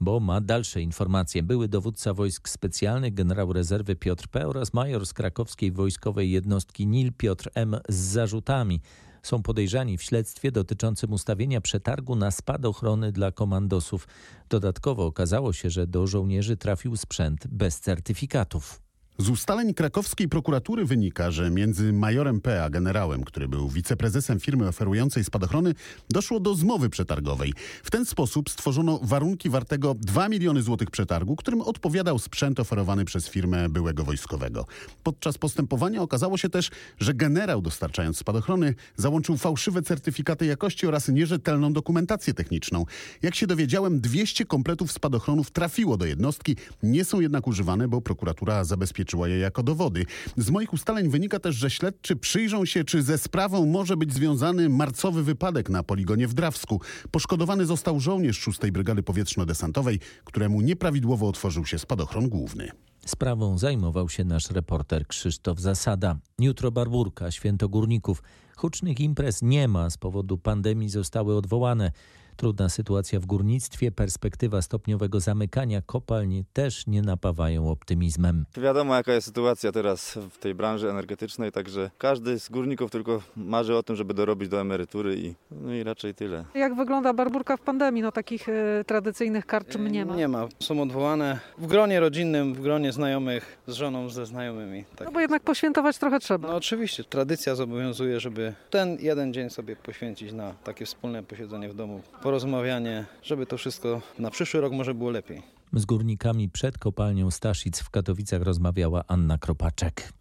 bo 0.03 0.19
ma 0.19 0.41
dalsze 0.41 0.81
informacje. 0.81 1.43
Były 1.43 1.67
dowódca 1.67 2.13
wojsk 2.13 2.49
specjalnych, 2.49 3.13
generał 3.13 3.53
rezerwy 3.53 3.95
Piotr 3.95 4.27
P. 4.27 4.47
oraz 4.47 4.73
major 4.73 5.05
z 5.05 5.13
krakowskiej 5.13 5.71
wojskowej 5.71 6.31
jednostki 6.31 6.87
NIL 6.87 7.13
Piotr 7.13 7.49
M. 7.55 7.77
z 7.89 7.95
zarzutami 7.95 8.81
są 9.23 9.43
podejrzani 9.43 9.97
w 9.97 10.03
śledztwie 10.03 10.51
dotyczącym 10.51 11.13
ustawienia 11.13 11.61
przetargu 11.61 12.15
na 12.15 12.31
spadochrony 12.31 13.11
dla 13.11 13.31
komandosów. 13.31 14.07
Dodatkowo 14.49 15.05
okazało 15.05 15.53
się, 15.53 15.69
że 15.69 15.87
do 15.87 16.07
żołnierzy 16.07 16.57
trafił 16.57 16.97
sprzęt 16.97 17.47
bez 17.47 17.79
certyfikatów. 17.79 18.82
Z 19.17 19.29
ustaleń 19.29 19.73
krakowskiej 19.73 20.29
prokuratury 20.29 20.85
wynika, 20.85 21.31
że 21.31 21.49
między 21.49 21.93
majorem 21.93 22.41
P 22.41 22.63
a 22.63 22.69
generałem, 22.69 23.23
który 23.23 23.47
był 23.47 23.69
wiceprezesem 23.69 24.39
firmy 24.39 24.67
oferującej 24.67 25.23
spadochrony, 25.23 25.73
doszło 26.09 26.39
do 26.39 26.55
zmowy 26.55 26.89
przetargowej. 26.89 27.53
W 27.83 27.91
ten 27.91 28.05
sposób 28.05 28.49
stworzono 28.49 28.99
warunki 29.03 29.49
wartego 29.49 29.95
2 29.99 30.29
miliony 30.29 30.61
złotych 30.61 30.91
przetargu, 30.91 31.35
którym 31.35 31.61
odpowiadał 31.61 32.19
sprzęt 32.19 32.59
oferowany 32.59 33.05
przez 33.05 33.29
firmę 33.29 33.69
byłego 33.69 34.03
wojskowego. 34.03 34.65
Podczas 35.03 35.37
postępowania 35.37 36.01
okazało 36.01 36.37
się 36.37 36.49
też, 36.49 36.71
że 36.99 37.13
generał 37.13 37.61
dostarczając 37.61 38.17
spadochrony 38.17 38.75
załączył 38.95 39.37
fałszywe 39.37 39.81
certyfikaty 39.81 40.45
jakości 40.45 40.87
oraz 40.87 41.07
nierzetelną 41.07 41.73
dokumentację 41.73 42.33
techniczną. 42.33 42.85
Jak 43.21 43.35
się 43.35 43.47
dowiedziałem, 43.47 44.01
200 44.01 44.45
kompletów 44.45 44.91
spadochronów 44.91 45.51
trafiło 45.51 45.97
do 45.97 46.05
jednostki, 46.05 46.55
nie 46.83 47.05
są 47.05 47.19
jednak 47.19 47.47
używane, 47.47 47.87
bo 47.87 48.01
prokuratura 48.01 48.63
zabezpieczyła 48.63 49.02
zabezpieczyła 49.03 49.27
je 49.27 49.37
jako 49.37 49.63
dowody. 49.63 50.05
Z 50.37 50.49
moich 50.49 50.73
ustaleń 50.73 51.09
wynika 51.09 51.39
też, 51.39 51.55
że 51.55 51.69
śledczy 51.69 52.15
przyjrzą 52.15 52.65
się, 52.65 52.83
czy 52.83 53.03
ze 53.03 53.17
sprawą 53.17 53.65
może 53.65 53.97
być 53.97 54.13
związany 54.13 54.69
marcowy 54.69 55.23
wypadek 55.23 55.69
na 55.69 55.83
poligonie 55.83 56.27
w 56.27 56.33
Drawsku. 56.33 56.81
Poszkodowany 57.11 57.65
został 57.65 57.99
żołnierz 57.99 58.39
6 58.39 58.59
Brygady 58.71 59.03
Powietrzno-Desantowej, 59.03 59.99
któremu 60.23 60.61
nieprawidłowo 60.61 61.27
otworzył 61.27 61.65
się 61.65 61.79
spadochron 61.79 62.29
główny. 62.29 62.71
Sprawą 63.05 63.57
zajmował 63.57 64.09
się 64.09 64.23
nasz 64.23 64.51
reporter 64.51 65.07
Krzysztof 65.07 65.59
Zasada. 65.59 66.17
Jutro 66.39 66.71
Barburka, 66.71 67.31
Święto 67.31 67.69
Górników. 67.69 68.23
Hucznych 68.57 68.99
imprez 68.99 69.41
nie 69.41 69.67
ma, 69.67 69.89
z 69.89 69.97
powodu 69.97 70.37
pandemii 70.37 70.89
zostały 70.89 71.35
odwołane. 71.35 71.91
Trudna 72.37 72.69
sytuacja 72.69 73.19
w 73.19 73.25
górnictwie, 73.25 73.91
perspektywa 73.91 74.61
stopniowego 74.61 75.19
zamykania 75.19 75.81
kopalni 75.81 76.45
też 76.53 76.87
nie 76.87 77.01
napawają 77.01 77.69
optymizmem. 77.69 78.45
Wiadomo 78.57 78.95
jaka 78.95 79.13
jest 79.13 79.27
sytuacja 79.27 79.71
teraz 79.71 80.19
w 80.31 80.37
tej 80.37 80.55
branży 80.55 80.89
energetycznej, 80.89 81.51
także 81.51 81.91
każdy 81.97 82.39
z 82.39 82.49
górników 82.49 82.91
tylko 82.91 83.21
marzy 83.35 83.75
o 83.75 83.83
tym, 83.83 83.95
żeby 83.95 84.13
dorobić 84.13 84.49
do 84.49 84.61
emerytury 84.61 85.15
i, 85.17 85.35
no 85.51 85.73
i 85.73 85.83
raczej 85.83 86.13
tyle. 86.13 86.45
Jak 86.55 86.75
wygląda 86.75 87.13
barburka 87.13 87.57
w 87.57 87.61
pandemii? 87.61 88.01
No 88.01 88.11
takich 88.11 88.49
e, 88.49 88.83
tradycyjnych 88.87 89.45
karczm 89.45 89.87
nie 89.87 90.05
ma. 90.05 90.15
Nie 90.15 90.27
ma. 90.27 90.47
Są 90.59 90.81
odwołane 90.81 91.39
w 91.57 91.67
gronie 91.67 91.99
rodzinnym, 91.99 92.53
w 92.53 92.61
gronie 92.61 92.91
znajomych, 92.91 93.57
z 93.67 93.73
żoną, 93.73 94.09
ze 94.09 94.25
znajomymi. 94.25 94.85
Tak. 94.95 95.07
No 95.07 95.11
bo 95.11 95.19
jednak 95.19 95.43
poświętować 95.43 95.97
trochę 95.97 96.19
trzeba. 96.19 96.47
No 96.47 96.55
oczywiście. 96.55 97.03
Tradycja 97.03 97.55
zobowiązuje, 97.55 98.19
żeby 98.19 98.53
ten 98.69 98.97
jeden 98.99 99.33
dzień 99.33 99.49
sobie 99.49 99.75
poświęcić 99.75 100.31
na 100.33 100.53
takie 100.63 100.85
wspólne 100.85 101.23
posiedzenie 101.23 101.69
w 101.69 101.75
domu 101.75 102.01
porozmawianie, 102.23 103.05
żeby 103.23 103.45
to 103.45 103.57
wszystko 103.57 104.01
na 104.19 104.31
przyszły 104.31 104.61
rok 104.61 104.73
może 104.73 104.93
było 104.93 105.09
lepiej. 105.09 105.41
Z 105.73 105.85
górnikami 105.85 106.49
przed 106.49 106.77
kopalnią 106.77 107.31
Staszic 107.31 107.79
w 107.79 107.89
Katowicach 107.89 108.41
rozmawiała 108.41 109.03
Anna 109.07 109.37
Kropaczek. 109.37 110.13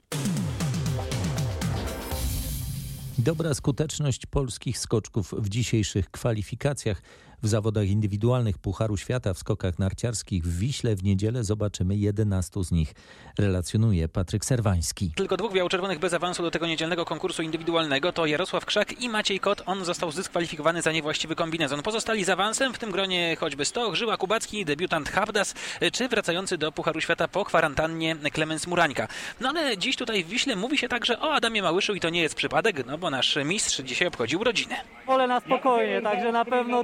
Dobra 3.19 3.55
skuteczność 3.55 4.27
polskich 4.27 4.79
skoczków 4.79 5.35
w 5.39 5.49
dzisiejszych 5.49 6.11
kwalifikacjach 6.11 7.03
w 7.43 7.49
zawodach 7.49 7.89
indywidualnych 7.89 8.59
Pucharu 8.59 8.97
Świata 8.97 9.35
w 9.35 9.39
skokach 9.39 9.79
narciarskich 9.79 10.45
w 10.45 10.59
Wiśle 10.59 10.97
w 10.97 11.05
niedzielę 11.05 11.45
zobaczymy 11.45 11.97
11 11.97 12.65
z 12.65 12.73
nich. 12.73 12.95
Relacjonuje 13.39 14.09
Patryk 14.09 14.45
Serwański. 14.45 15.13
Tylko 15.17 15.37
dwóch 15.37 15.53
biało-czerwonych 15.53 15.99
bez 15.99 16.15
awansu 16.15 16.43
do 16.43 16.51
tego 16.51 16.67
niedzielnego 16.67 17.05
konkursu 17.05 17.43
indywidualnego 17.43 18.13
to 18.13 18.27
Jarosław 18.27 18.65
Krzak 18.67 19.01
i 19.03 19.09
Maciej 19.09 19.41
Kot. 19.41 19.63
On 19.67 19.85
został 19.85 20.13
zdyskwalifikowany 20.13 20.83
za 20.83 20.93
niewłaściwy 20.93 21.37
kombinezon. 21.37 21.83
Pozostali 21.83 22.25
z 22.25 22.29
awansem, 22.29 22.75
w 22.75 22.79
tym 22.79 22.91
gronie 22.91 23.37
choćby 23.41 23.65
Stoch, 23.65 23.95
Żyła 23.95 24.17
Kubacki, 24.17 24.65
debiutant 24.65 25.09
Habdas, 25.09 25.55
czy 25.93 26.09
wracający 26.09 26.59
do 26.59 26.73
Pucharu 26.73 27.01
Świata 27.01 27.29
po 27.29 27.45
kwarantannie 27.45 28.17
Klemens 28.33 28.67
Murańka. 28.67 29.09
No 29.41 29.49
ale 29.49 29.79
dziś 29.79 29.97
tutaj 29.97 30.25
w 30.25 30.29
Wiśle 30.29 30.57
mówi 30.57 30.79
się 30.79 30.89
także 30.89 31.21
o 31.21 31.35
Adamie 31.35 31.63
Małyszu 31.63 31.95
i 31.95 32.01
to 32.01 32.11
nie 32.11 32.23
jest 32.23 32.35
przypadek, 32.35 32.87
no 32.87 32.99
bo 32.99 33.11
nasz 33.11 33.39
mistrz 33.45 33.81
dzisiaj 33.81 34.09
obchodził 34.09 34.41
urodziny. 34.41 34.75
Wolę 35.07 35.27
na 35.27 35.41
spokojnie, 35.41 36.03
także 36.03 36.33
na 36.33 36.45
pewno 36.45 36.83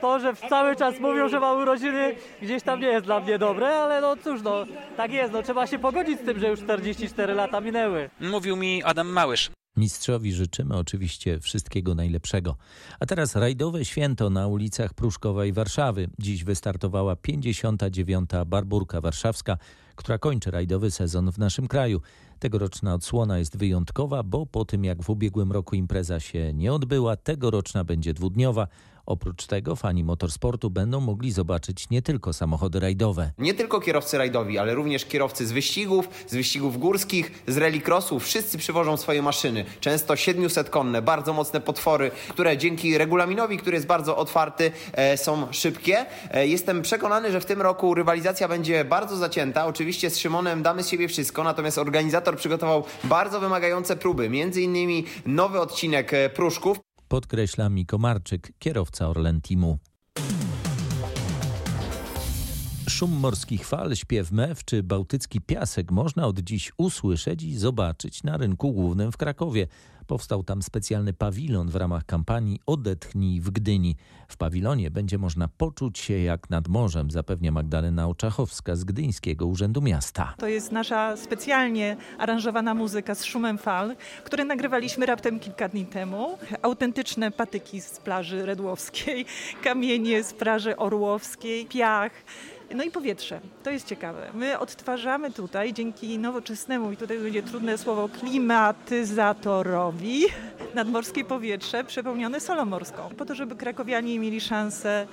to, 0.00 0.20
że 0.20 0.34
cały 0.48 0.76
czas 0.76 1.00
mówią, 1.00 1.28
że 1.28 1.40
ma 1.40 1.52
urodziny, 1.52 2.14
gdzieś 2.42 2.62
tam 2.62 2.80
nie 2.80 2.86
jest 2.86 3.06
dla 3.06 3.20
mnie 3.20 3.38
dobre, 3.38 3.68
ale 3.68 4.00
no 4.00 4.16
cóż, 4.16 4.42
no 4.42 4.64
tak 4.96 5.12
jest, 5.12 5.32
no 5.32 5.42
trzeba 5.42 5.66
się 5.66 5.78
pogodzić 5.78 6.20
z 6.20 6.24
tym, 6.24 6.40
że 6.40 6.48
już 6.48 6.60
44 6.60 7.34
lata 7.34 7.60
minęły. 7.60 8.10
Mówił 8.20 8.56
mi 8.56 8.82
Adam 8.82 9.08
Małysz. 9.08 9.50
Mistrzowi 9.76 10.32
życzymy 10.32 10.76
oczywiście 10.76 11.40
wszystkiego 11.40 11.94
najlepszego. 11.94 12.56
A 13.00 13.06
teraz 13.06 13.36
rajdowe 13.36 13.84
święto 13.84 14.30
na 14.30 14.46
ulicach 14.46 14.94
Pruszkowa 14.94 15.44
i 15.44 15.52
Warszawy. 15.52 16.08
Dziś 16.18 16.44
wystartowała 16.44 17.16
59. 17.16 18.30
Barburka 18.46 19.00
Warszawska, 19.00 19.58
która 19.96 20.18
kończy 20.18 20.50
rajdowy 20.50 20.90
sezon 20.90 21.32
w 21.32 21.38
naszym 21.38 21.68
kraju. 21.68 22.00
Tegoroczna 22.38 22.94
odsłona 22.94 23.38
jest 23.38 23.56
wyjątkowa, 23.56 24.22
bo 24.22 24.46
po 24.46 24.64
tym 24.64 24.84
jak 24.84 25.02
w 25.02 25.10
ubiegłym 25.10 25.52
roku 25.52 25.76
impreza 25.76 26.20
się 26.20 26.52
nie 26.52 26.72
odbyła, 26.72 27.16
tegoroczna 27.16 27.84
będzie 27.84 28.14
dwudniowa. 28.14 28.68
Oprócz 29.06 29.46
tego 29.46 29.76
fani 29.76 30.04
motorsportu 30.04 30.70
będą 30.70 31.00
mogli 31.00 31.32
zobaczyć 31.32 31.90
nie 31.90 32.02
tylko 32.02 32.32
samochody 32.32 32.80
rajdowe. 32.80 33.32
Nie 33.38 33.54
tylko 33.54 33.80
kierowcy 33.80 34.18
rajdowi, 34.18 34.58
ale 34.58 34.74
również 34.74 35.04
kierowcy 35.04 35.46
z 35.46 35.52
wyścigów, 35.52 36.08
z 36.26 36.34
wyścigów 36.34 36.78
górskich, 36.78 37.42
z 37.46 37.56
rallycrossów. 37.56 38.24
Wszyscy 38.24 38.58
przywożą 38.58 38.96
swoje 38.96 39.22
maszyny. 39.22 39.64
Często 39.80 40.14
700-konne, 40.14 41.02
bardzo 41.02 41.32
mocne 41.32 41.60
potwory, 41.60 42.10
które 42.28 42.58
dzięki 42.58 42.98
regulaminowi, 42.98 43.58
który 43.58 43.76
jest 43.76 43.86
bardzo 43.86 44.16
otwarty, 44.16 44.72
e, 44.92 45.16
są 45.16 45.52
szybkie. 45.52 46.06
E, 46.30 46.46
jestem 46.46 46.82
przekonany, 46.82 47.32
że 47.32 47.40
w 47.40 47.46
tym 47.46 47.62
roku 47.62 47.94
rywalizacja 47.94 48.48
będzie 48.48 48.84
bardzo 48.84 49.16
zacięta. 49.16 49.66
Oczywiście 49.66 50.10
z 50.10 50.18
Szymonem 50.18 50.62
damy 50.62 50.82
z 50.82 50.88
siebie 50.88 51.08
wszystko, 51.08 51.44
natomiast 51.44 51.78
organizator 51.78 52.36
przygotował 52.36 52.84
bardzo 53.04 53.40
wymagające 53.40 53.96
próby. 53.96 54.28
Między 54.30 54.62
innymi 54.62 55.04
nowy 55.26 55.60
odcinek 55.60 56.14
e, 56.14 56.30
Pruszków 56.30 56.91
podkreśla 57.12 57.68
Miko 57.68 57.98
Marczyk, 57.98 58.52
kierowca 58.58 59.08
Orlen 59.08 59.40
Teamu. 59.40 59.78
Szum 62.88 63.10
morskich 63.12 63.66
fal, 63.66 63.96
śpiew 63.96 64.32
mew 64.32 64.64
czy 64.64 64.82
bałtycki 64.82 65.40
piasek 65.40 65.90
można 65.90 66.26
od 66.26 66.38
dziś 66.38 66.72
usłyszeć 66.76 67.42
i 67.42 67.58
zobaczyć 67.58 68.22
na 68.22 68.36
rynku 68.36 68.72
głównym 68.72 69.12
w 69.12 69.16
Krakowie. 69.16 69.66
Powstał 70.12 70.42
tam 70.42 70.62
specjalny 70.62 71.12
pawilon 71.12 71.68
w 71.68 71.76
ramach 71.76 72.04
kampanii 72.06 72.60
Odetchnij 72.66 73.40
w 73.40 73.50
Gdyni. 73.50 73.96
W 74.28 74.36
pawilonie 74.36 74.90
będzie 74.90 75.18
można 75.18 75.48
poczuć 75.48 75.98
się 75.98 76.18
jak 76.18 76.50
nad 76.50 76.68
morzem, 76.68 77.10
zapewnia 77.10 77.52
Magdalena 77.52 78.08
Oczachowska 78.08 78.76
z 78.76 78.84
Gdyńskiego 78.84 79.46
Urzędu 79.46 79.82
Miasta. 79.82 80.34
To 80.38 80.46
jest 80.46 80.72
nasza 80.72 81.16
specjalnie 81.16 81.96
aranżowana 82.18 82.74
muzyka 82.74 83.14
z 83.14 83.24
szumem 83.24 83.58
fal, 83.58 83.96
które 84.24 84.44
nagrywaliśmy 84.44 85.06
raptem 85.06 85.40
kilka 85.40 85.68
dni 85.68 85.86
temu. 85.86 86.38
Autentyczne 86.62 87.30
patyki 87.30 87.80
z 87.80 88.00
plaży 88.00 88.46
Redłowskiej, 88.46 89.26
kamienie 89.64 90.24
z 90.24 90.32
plaży 90.34 90.76
Orłowskiej, 90.76 91.66
piach. 91.66 92.12
No 92.76 92.84
i 92.84 92.90
powietrze. 92.90 93.40
To 93.62 93.70
jest 93.70 93.86
ciekawe. 93.86 94.30
My 94.34 94.58
odtwarzamy 94.58 95.32
tutaj 95.32 95.72
dzięki 95.72 96.18
nowoczesnemu, 96.18 96.92
i 96.92 96.96
tutaj 96.96 97.18
będzie 97.18 97.42
trudne 97.42 97.78
słowo, 97.78 98.08
klimatyzatorowi 98.08 100.22
nadmorskie 100.74 101.24
powietrze 101.24 101.84
przepełnione 101.84 102.40
solą 102.40 102.64
morską. 102.64 103.08
Po 103.18 103.24
to, 103.24 103.34
żeby 103.34 103.56
krakowianie 103.56 104.18
mieli 104.18 104.40
szansę 104.40 105.06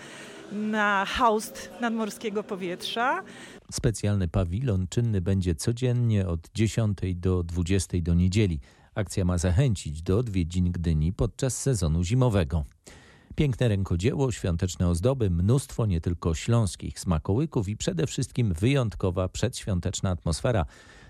na 0.52 1.06
haust 1.06 1.72
nadmorskiego 1.82 2.44
powietrza. 2.44 3.24
Specjalny 3.72 4.28
pawilon 4.28 4.88
czynny 4.90 5.22
będzie 5.22 5.56
codziennie 5.56 6.28
od 6.28 6.40
10 6.54 6.98
do 7.16 7.44
20 7.44 7.98
do 8.02 8.14
niedzieli. 8.14 8.60
Akcja 8.96 9.26
ma 9.26 9.38
zachęcić 9.38 10.02
do 10.02 10.18
odwiedzin 10.18 10.72
Gdyni 10.72 11.14
podczas 11.14 11.58
sezonu 11.58 12.04
zimowego. 12.04 12.64
Piękne 13.40 13.68
rękodzieło, 13.68 14.32
świąteczne 14.32 14.90
ozdoby, 14.90 15.30
mnóstwo 15.30 15.86
nie 15.86 16.02
tylko 16.02 16.36
śląskich 16.36 17.00
smakołyków 17.00 17.70
i 17.70 17.78
przede 17.78 18.08
wszystkim 18.08 18.54
wyjątkowa 18.54 19.30
przedświąteczna 19.30 20.10
atmosfera. 20.10 20.66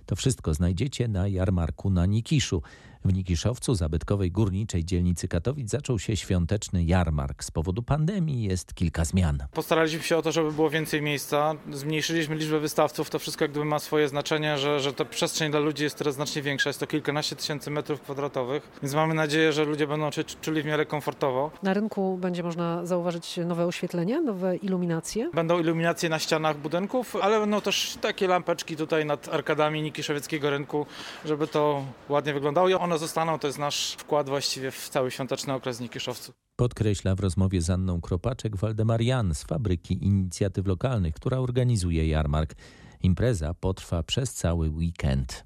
To 0.06 0.16
wszystko 0.16 0.54
znajdziecie 0.54 1.08
na 1.08 1.28
jarmarku 1.28 1.90
na 1.90 2.06
Nikiszu. 2.06 2.62
W 3.06 3.14
Nikiszowcu, 3.14 3.76
zabytkowej 3.76 4.32
górniczej 4.32 4.86
dzielnicy 4.86 5.28
Katowic, 5.28 5.70
zaczął 5.70 6.00
się 6.00 6.16
świąteczny 6.16 6.84
jarmark. 6.84 7.44
Z 7.44 7.52
powodu 7.52 7.84
pandemii 7.84 8.44
jest 8.44 8.74
kilka 8.74 9.06
zmian. 9.06 9.38
Postaraliśmy 9.54 10.04
się 10.04 10.18
o 10.18 10.22
to, 10.22 10.32
żeby 10.32 10.52
było 10.52 10.70
więcej 10.70 11.02
miejsca. 11.02 11.56
Zmniejszyliśmy 11.72 12.36
liczbę 12.36 12.60
wystawców. 12.60 13.10
To 13.10 13.20
wszystko 13.20 13.44
jak 13.44 13.52
gdyby 13.52 13.66
ma 13.66 13.80
swoje 13.80 14.08
znaczenie, 14.08 14.58
że, 14.58 14.80
że 14.80 14.94
ta 14.94 15.06
przestrzeń 15.06 15.52
dla 15.52 15.60
ludzi 15.60 15.84
jest 15.84 15.98
teraz 15.98 16.16
znacznie 16.16 16.42
większa. 16.42 16.70
Jest 16.70 16.80
to 16.80 16.88
kilkanaście 16.88 17.36
tysięcy 17.36 17.72
metrów 17.72 18.02
kwadratowych, 18.02 18.72
więc 18.82 18.94
mamy 18.96 19.14
nadzieję, 19.14 19.54
że 19.54 19.66
ludzie 19.66 19.88
będą 19.88 20.12
się 20.12 20.24
czuli 20.24 20.62
w 20.62 20.66
miarę 20.66 20.86
komfortowo. 20.86 21.52
Na 21.64 21.74
rynku 21.74 22.18
będzie 22.18 22.44
można 22.44 22.86
zauważyć 22.86 23.40
nowe 23.46 23.66
oświetlenie, 23.66 24.22
nowe 24.22 24.56
iluminacje. 24.56 25.30
Będą 25.34 25.60
iluminacje 25.60 26.10
na 26.10 26.20
ścianach 26.20 26.58
budynków, 26.58 27.16
ale 27.16 27.40
będą 27.40 27.62
też 27.62 27.98
takie 28.02 28.28
lampeczki 28.28 28.76
tutaj 28.76 29.06
nad 29.06 29.30
arkadami 29.34 29.82
Nikiszowieckiego 29.82 30.50
rynku, 30.50 30.86
żeby 31.26 31.48
to 31.48 31.84
ładnie 32.10 32.34
wyglądało. 32.34 32.70
One 32.90 33.00
zostaną, 33.00 33.40
to 33.40 33.48
jest 33.48 33.60
nasz 33.60 33.96
wkład 34.00 34.30
właściwie 34.30 34.72
w 34.72 34.90
cały 34.90 35.12
świąteczny 35.12 35.54
okres 35.54 35.80
Nikiszowcu. 35.80 36.34
Podkreśla 36.56 37.16
w 37.16 37.20
rozmowie 37.20 37.62
z 37.62 37.70
Anną 37.70 38.02
Kropaczek 38.02 38.56
Waldemar 38.56 39.02
Jan 39.02 39.36
z 39.36 39.44
Fabryki 39.44 40.06
Inicjatyw 40.06 40.68
Lokalnych, 40.68 41.16
która 41.16 41.38
organizuje 41.38 42.08
jarmark. 42.08 42.56
Impreza 43.02 43.54
potrwa 43.54 44.04
przez 44.04 44.34
cały 44.34 44.70
weekend. 44.70 45.46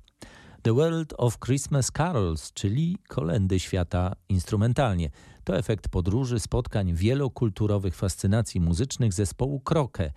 The 0.62 0.74
World 0.74 1.14
of 1.18 1.40
Christmas 1.40 1.92
Carols, 1.92 2.54
czyli 2.54 2.98
kolendy 3.08 3.60
świata 3.60 4.16
instrumentalnie. 4.30 5.10
To 5.44 5.58
efekt 5.58 5.88
podróży, 5.88 6.40
spotkań 6.40 6.94
wielokulturowych 6.94 7.96
fascynacji 7.96 8.62
muzycznych 8.62 9.14
zespołu 9.14 9.60
Krokę. 9.60 10.12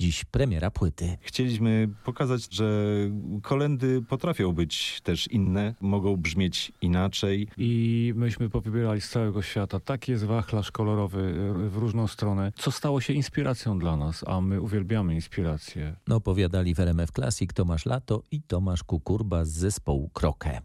Dziś 0.00 0.24
premiera 0.24 0.70
płyty. 0.70 1.16
Chcieliśmy 1.20 1.88
pokazać, 2.04 2.54
że 2.54 2.94
kolendy 3.42 4.02
potrafią 4.02 4.52
być 4.52 5.00
też 5.04 5.26
inne, 5.26 5.74
mogą 5.80 6.16
brzmieć 6.16 6.72
inaczej. 6.82 7.48
I 7.56 8.12
myśmy 8.16 8.50
powybierali 8.50 9.00
z 9.00 9.08
całego 9.08 9.42
świata 9.42 9.80
taki 9.80 10.12
jest 10.12 10.24
wachlarz 10.24 10.70
kolorowy 10.70 11.34
w 11.70 11.76
różną 11.76 12.06
stronę, 12.06 12.52
co 12.56 12.70
stało 12.70 13.00
się 13.00 13.12
inspiracją 13.12 13.78
dla 13.78 13.96
nas, 13.96 14.24
a 14.26 14.40
my 14.40 14.60
uwielbiamy 14.60 15.14
inspirację. 15.14 15.96
No, 16.08 16.16
opowiadali 16.16 16.74
w 16.74 16.80
RMF 16.80 17.10
Classic 17.10 17.52
Tomasz 17.52 17.86
Lato 17.86 18.22
i 18.30 18.42
Tomasz 18.42 18.82
Kukurba 18.82 19.44
z 19.44 19.50
zespołu 19.50 20.08
Krokę. 20.08 20.60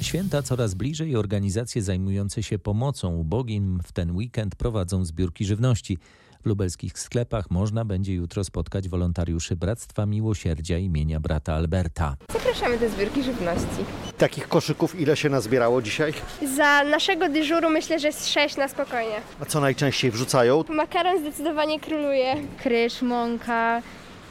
Święta 0.00 0.42
coraz 0.42 0.74
bliżej 0.74 1.16
organizacje 1.16 1.82
zajmujące 1.82 2.42
się 2.42 2.58
pomocą 2.58 3.14
ubogim 3.14 3.80
w 3.84 3.92
ten 3.92 4.16
weekend 4.16 4.56
prowadzą 4.56 5.04
zbiórki 5.04 5.44
żywności. 5.44 5.98
W 6.44 6.46
lubelskich 6.46 6.98
sklepach 6.98 7.50
można 7.50 7.84
będzie 7.84 8.14
jutro 8.14 8.44
spotkać 8.44 8.88
wolontariuszy 8.88 9.56
Bractwa 9.56 10.06
Miłosierdzia 10.06 10.78
imienia 10.78 11.20
brata 11.20 11.54
Alberta. 11.54 12.16
Zapraszamy 12.32 12.78
do 12.78 12.88
zbiórki 12.88 13.22
żywności. 13.22 13.84
Takich 14.18 14.48
koszyków 14.48 15.00
ile 15.00 15.16
się 15.16 15.28
nazbierało 15.28 15.82
dzisiaj? 15.82 16.12
Za 16.56 16.84
naszego 16.84 17.28
dyżuru 17.28 17.70
myślę, 17.70 17.98
że 18.00 18.06
jest 18.06 18.28
sześć 18.28 18.56
na 18.56 18.68
spokojnie. 18.68 19.16
A 19.40 19.44
co 19.44 19.60
najczęściej 19.60 20.10
wrzucają? 20.10 20.64
Makaron 20.68 21.20
zdecydowanie 21.20 21.80
króluje. 21.80 22.36
Krysz, 22.62 23.02
mąka, 23.02 23.82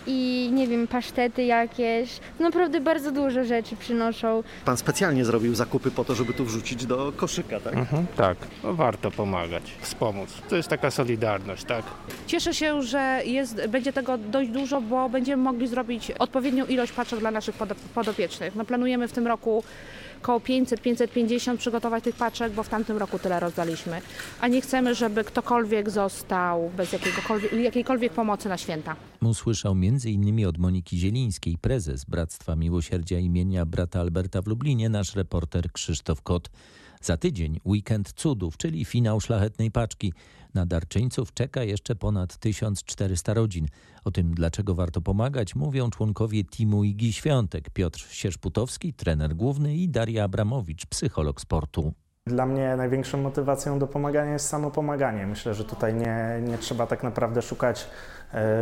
i 0.07 0.49
nie 0.53 0.67
wiem, 0.67 0.87
pasztety 0.87 1.43
jakieś. 1.43 2.19
Naprawdę 2.39 2.79
bardzo 2.81 3.11
dużo 3.11 3.43
rzeczy 3.43 3.75
przynoszą. 3.75 4.43
Pan 4.65 4.77
specjalnie 4.77 5.25
zrobił 5.25 5.55
zakupy 5.55 5.91
po 5.91 6.05
to, 6.05 6.15
żeby 6.15 6.33
tu 6.33 6.45
wrzucić 6.45 6.85
do 6.85 7.13
koszyka, 7.15 7.59
tak? 7.59 7.73
Mhm, 7.73 8.05
tak, 8.17 8.37
no, 8.63 8.73
warto 8.73 9.11
pomagać, 9.11 9.63
wspomóc. 9.81 10.29
To 10.49 10.55
jest 10.55 10.69
taka 10.69 10.91
solidarność, 10.91 11.63
tak? 11.63 11.85
Cieszę 12.27 12.53
się, 12.53 12.81
że 12.81 13.21
jest, 13.25 13.67
będzie 13.67 13.93
tego 13.93 14.17
dość 14.17 14.49
dużo, 14.49 14.81
bo 14.81 15.09
będziemy 15.09 15.43
mogli 15.43 15.67
zrobić 15.67 16.11
odpowiednią 16.11 16.65
ilość 16.65 16.91
paczek 16.91 17.19
dla 17.19 17.31
naszych 17.31 17.55
podopiecznych. 17.95 18.55
No, 18.55 18.65
planujemy 18.65 19.07
w 19.07 19.11
tym 19.11 19.27
roku 19.27 19.63
około 20.23 20.39
500-550 20.39 21.57
przygotować 21.57 22.03
tych 22.03 22.15
paczek, 22.15 22.53
bo 22.53 22.63
w 22.63 22.69
tamtym 22.69 22.97
roku 22.97 23.19
tyle 23.19 23.39
rozdaliśmy. 23.39 24.01
A 24.41 24.47
nie 24.47 24.62
chcemy, 24.62 24.95
żeby 24.95 25.23
ktokolwiek 25.23 25.89
został 25.89 26.71
bez 26.77 26.95
jakiejkolwiek 27.63 28.13
pomocy 28.13 28.49
na 28.49 28.57
święta. 28.57 28.95
Usłyszał 29.21 29.71
m.in. 29.71 30.47
od 30.47 30.57
Moniki 30.57 30.97
Zielińskiej, 30.97 31.57
prezes 31.57 32.05
Bractwa 32.05 32.55
Miłosierdzia 32.55 33.19
imienia 33.19 33.65
brata 33.65 33.99
Alberta 33.99 34.41
w 34.41 34.47
Lublinie, 34.47 34.89
nasz 34.89 35.15
reporter 35.15 35.71
Krzysztof 35.71 36.21
Kot. 36.21 36.49
Za 37.01 37.17
tydzień 37.17 37.59
weekend 37.65 38.13
cudów, 38.13 38.57
czyli 38.57 38.86
finał 38.86 39.21
szlachetnej 39.21 39.71
paczki. 39.71 40.13
Na 40.53 40.65
darczyńców 40.65 41.33
czeka 41.33 41.63
jeszcze 41.63 41.95
ponad 41.95 42.37
1400 42.37 43.33
rodzin. 43.33 43.67
O 44.05 44.11
tym, 44.11 44.33
dlaczego 44.33 44.75
warto 44.75 45.01
pomagać, 45.01 45.55
mówią 45.55 45.89
członkowie 45.89 46.43
teamu 46.43 46.83
Igi 46.83 47.13
Świątek, 47.13 47.69
Piotr 47.69 47.99
Sierzputowski, 47.99 48.93
trener 48.93 49.35
główny 49.35 49.75
i 49.75 49.89
Daria 49.89 50.23
Abramowicz, 50.23 50.85
psycholog 50.85 51.41
sportu. 51.41 51.93
Dla 52.27 52.45
mnie 52.45 52.75
największą 52.75 53.21
motywacją 53.21 53.79
do 53.79 53.87
pomagania 53.87 54.33
jest 54.33 54.47
samo 54.47 54.71
pomaganie. 54.71 55.27
Myślę, 55.27 55.53
że 55.53 55.65
tutaj 55.65 55.93
nie, 55.93 56.41
nie 56.41 56.57
trzeba 56.57 56.87
tak 56.87 57.03
naprawdę 57.03 57.41
szukać 57.41 57.87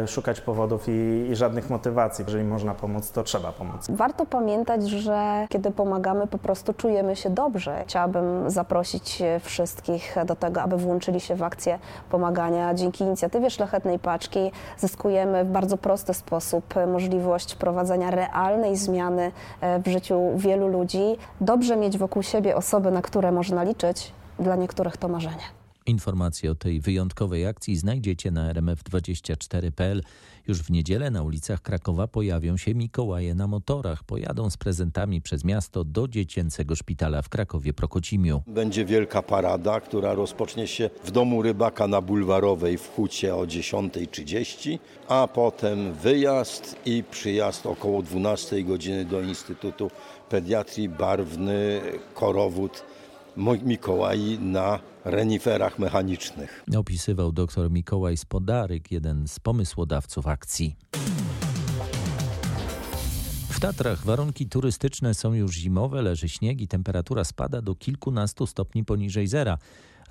szukać 0.07 0.41
powodów 0.41 0.87
i, 0.87 0.91
i, 1.31 1.35
żadnych 1.35 1.69
motywacji. 1.69 2.25
Jeżeli 2.27 2.43
można 2.43 2.73
pomóc, 2.73 3.11
to 3.11 3.23
trzeba 3.23 3.51
pomóc. 3.51 3.87
Warto 3.89 4.25
pamiętać, 4.25 4.89
że 4.89 5.45
kiedy 5.49 5.71
pomagamy, 5.71 6.27
po 6.27 6.37
prostu 6.37 6.73
czujemy 6.73 7.15
się 7.15 7.29
dobrze. 7.29 7.83
Chciałabym 7.87 8.49
zaprosić 8.49 9.23
wszystkich 9.41 10.15
do 10.25 10.35
tego, 10.35 10.61
aby 10.61 10.77
włączyli 10.77 11.19
się 11.19 11.35
w 11.35 11.43
akcję 11.43 11.79
pomagania. 12.09 12.73
Dzięki 12.73 13.03
inicjatywie 13.03 13.49
Szlachetnej 13.49 13.99
Paczki 13.99 14.51
zyskujemy 14.77 15.45
w 15.45 15.47
bardzo 15.47 15.77
prosty 15.77 16.13
sposób 16.13 16.73
możliwość 16.87 17.53
wprowadzenia 17.53 18.11
realnej 18.11 18.77
zmiany 18.77 19.31
e, 19.61 19.79
w 19.79 19.87
życiu 19.87 20.21
wielu 20.35 20.67
ludzi. 20.67 21.17
Dobrze 21.41 21.77
mieć 21.77 21.97
wokół 21.97 22.23
siebie 22.23 22.55
osoby, 22.55 22.91
na 22.91 23.01
które 23.01 23.31
można 23.31 23.63
liczyć. 23.63 24.13
Dla 24.39 24.55
niektórych 24.55 24.97
to 24.97 25.07
marzenie. 25.07 25.60
Informacje 25.85 26.51
o 26.51 26.55
tej 26.55 26.81
wyjątkowej 26.81 27.47
akcji 27.47 27.77
znajdziecie 27.77 28.31
na 28.31 28.53
rmf24.pl. 28.53 30.03
Już 30.47 30.61
w 30.61 30.71
niedzielę 30.71 31.11
na 31.11 31.23
ulicach 31.23 31.61
Krakowa 31.61 32.07
pojawią 32.07 32.57
się 32.57 32.75
Mikołaje 32.75 33.35
na 33.35 33.47
motorach. 33.47 34.03
Pojadą 34.03 34.49
z 34.49 34.57
prezentami 34.57 35.21
przez 35.21 35.43
miasto 35.43 35.83
do 35.83 36.07
dziecięcego 36.07 36.75
szpitala 36.75 37.21
w 37.21 37.29
Krakowie 37.29 37.73
Prokocimiu. 37.73 38.41
Będzie 38.47 38.85
wielka 38.85 39.21
parada, 39.21 39.79
która 39.79 40.13
rozpocznie 40.13 40.67
się 40.67 40.89
w 41.03 41.11
domu 41.11 41.41
rybaka 41.41 41.87
na 41.87 42.01
Bulwarowej 42.01 42.77
w 42.77 42.95
Hucie 42.95 43.35
o 43.35 43.43
10.30, 43.43 44.79
a 45.07 45.27
potem 45.33 45.93
wyjazd 45.93 46.75
i 46.85 47.03
przyjazd 47.11 47.65
około 47.65 48.01
12 48.01 48.63
godziny 48.63 49.05
do 49.05 49.21
Instytutu 49.21 49.91
Pediatrii 50.29 50.89
Barwny 50.89 51.81
Korowód 52.13 52.83
Mikołaj 53.37 54.39
na 54.39 54.79
reniferach 55.05 55.79
mechanicznych. 55.79 56.63
Opisywał 56.77 57.31
dr 57.31 57.71
Mikołaj 57.71 58.17
Spodaryk, 58.17 58.91
jeden 58.91 59.27
z 59.27 59.39
pomysłodawców 59.39 60.27
akcji. 60.27 60.75
W 63.49 63.59
Tatrach 63.59 64.05
warunki 64.05 64.49
turystyczne 64.49 65.13
są 65.13 65.33
już 65.33 65.55
zimowe, 65.55 66.01
leży 66.01 66.29
śnieg 66.29 66.61
i 66.61 66.67
temperatura 66.67 67.23
spada 67.23 67.61
do 67.61 67.75
kilkunastu 67.75 68.47
stopni 68.47 68.85
poniżej 68.85 69.27
zera. 69.27 69.57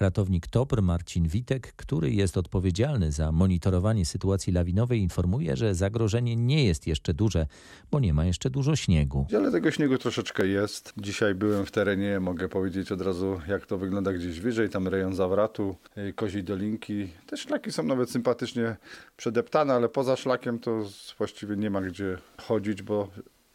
Ratownik 0.01 0.47
TOPR 0.47 0.83
Marcin 0.83 1.29
Witek, 1.29 1.73
który 1.77 2.11
jest 2.11 2.37
odpowiedzialny 2.37 3.13
za 3.13 3.33
monitorowanie 3.33 4.07
sytuacji 4.07 4.53
lawinowej, 4.53 5.01
informuje, 5.01 5.57
że 5.57 5.75
zagrożenie 5.75 6.37
nie 6.37 6.65
jest 6.65 6.87
jeszcze 6.87 7.15
duże, 7.15 7.47
bo 7.91 8.01
nie 8.01 8.15
ma 8.15 8.25
jeszcze 8.25 8.51
dużo 8.51 8.77
śniegu. 8.77 9.27
Ale 9.37 9.51
tego 9.53 9.71
śniegu 9.71 9.99
troszeczkę 9.99 10.47
jest. 10.47 10.93
Dzisiaj 10.97 11.35
byłem 11.35 11.67
w 11.67 11.71
terenie, 11.71 12.21
mogę 12.21 12.49
powiedzieć 12.49 12.93
od 12.93 13.01
razu, 13.01 13.41
jak 13.49 13.67
to 13.67 13.79
wygląda 13.79 14.13
gdzieś 14.13 14.41
wyżej. 14.41 14.69
Tam 14.69 14.89
rejon 14.89 15.15
Zawratu, 15.15 15.77
y, 15.99 16.13
Kozi 16.13 16.45
Dolinki. 16.45 17.09
Te 17.27 17.37
szlaki 17.37 17.73
są 17.73 17.83
nawet 17.83 18.11
sympatycznie 18.11 18.77
przedeptane, 19.17 19.75
ale 19.75 19.89
poza 19.89 20.17
szlakiem 20.17 20.59
to 20.59 20.85
właściwie 21.19 21.57
nie 21.57 21.71
ma 21.71 21.81
gdzie 21.81 22.19
chodzić, 22.37 22.83
bo 22.83 23.09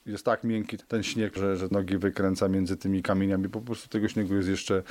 jest 0.06 0.26
tak 0.26 0.44
miękki 0.44 0.78
ten 0.78 1.04
śnieg, 1.04 1.36
że, 1.36 1.58
że 1.58 1.68
nogi 1.72 1.98
wykręca 1.98 2.48
między 2.48 2.78
tymi 2.78 3.04
kamieniami. 3.04 3.50
Po 3.50 3.62
prostu 3.62 3.90
tego 3.90 4.08
śniegu 4.08 4.36
jest 4.36 4.50
jeszcze 4.50 4.84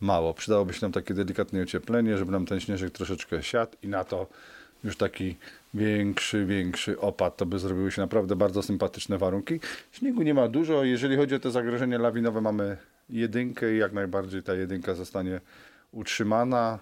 mało. 0.00 0.34
Przydałoby 0.34 0.74
się 0.74 0.78
nam 0.82 0.92
takie 0.92 1.14
delikatne 1.14 1.62
ocieplenie, 1.62 2.16
żeby 2.18 2.32
nam 2.32 2.46
ten 2.46 2.60
śnieżek 2.60 2.90
troszeczkę 2.90 3.42
siadł 3.42 3.72
i 3.82 3.88
na 3.88 4.04
to 4.04 4.26
już 4.84 4.96
taki 4.96 5.36
większy, 5.74 6.46
większy 6.46 7.00
opad, 7.00 7.36
to 7.36 7.46
by 7.46 7.58
zrobiły 7.58 7.90
się 7.90 8.02
naprawdę 8.02 8.36
bardzo 8.36 8.62
sympatyczne 8.62 9.18
warunki. 9.18 9.60
Śniegu 9.92 10.22
nie 10.22 10.34
ma 10.34 10.48
dużo. 10.48 10.84
Jeżeli 10.84 11.16
chodzi 11.16 11.34
o 11.34 11.38
te 11.38 11.50
zagrożenia 11.50 11.98
lawinowe, 11.98 12.40
mamy 12.40 12.76
jedynkę 13.10 13.74
i 13.74 13.78
jak 13.78 13.92
najbardziej 13.92 14.42
ta 14.42 14.54
jedynka 14.54 14.94
zostanie 14.94 15.40
utrzymana. 15.92 16.78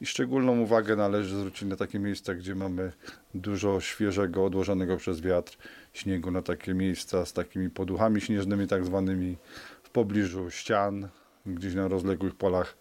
I 0.00 0.06
szczególną 0.06 0.60
uwagę 0.60 0.96
należy 0.96 1.36
zwrócić 1.36 1.68
na 1.68 1.76
takie 1.76 1.98
miejsca, 1.98 2.34
gdzie 2.34 2.54
mamy 2.54 2.92
dużo 3.34 3.80
świeżego, 3.80 4.44
odłożonego 4.44 4.96
przez 4.96 5.20
wiatr 5.20 5.58
śniegu, 5.92 6.30
na 6.30 6.42
takie 6.42 6.74
miejsca 6.74 7.26
z 7.26 7.32
takimi 7.32 7.70
poduchami 7.70 8.20
śnieżnymi, 8.20 8.66
tak 8.66 8.84
zwanymi 8.84 9.36
w 9.82 9.90
pobliżu 9.90 10.50
ścian, 10.50 11.08
gdzieś 11.46 11.74
na 11.74 11.88
rozległych 11.88 12.34
polach 12.34 12.76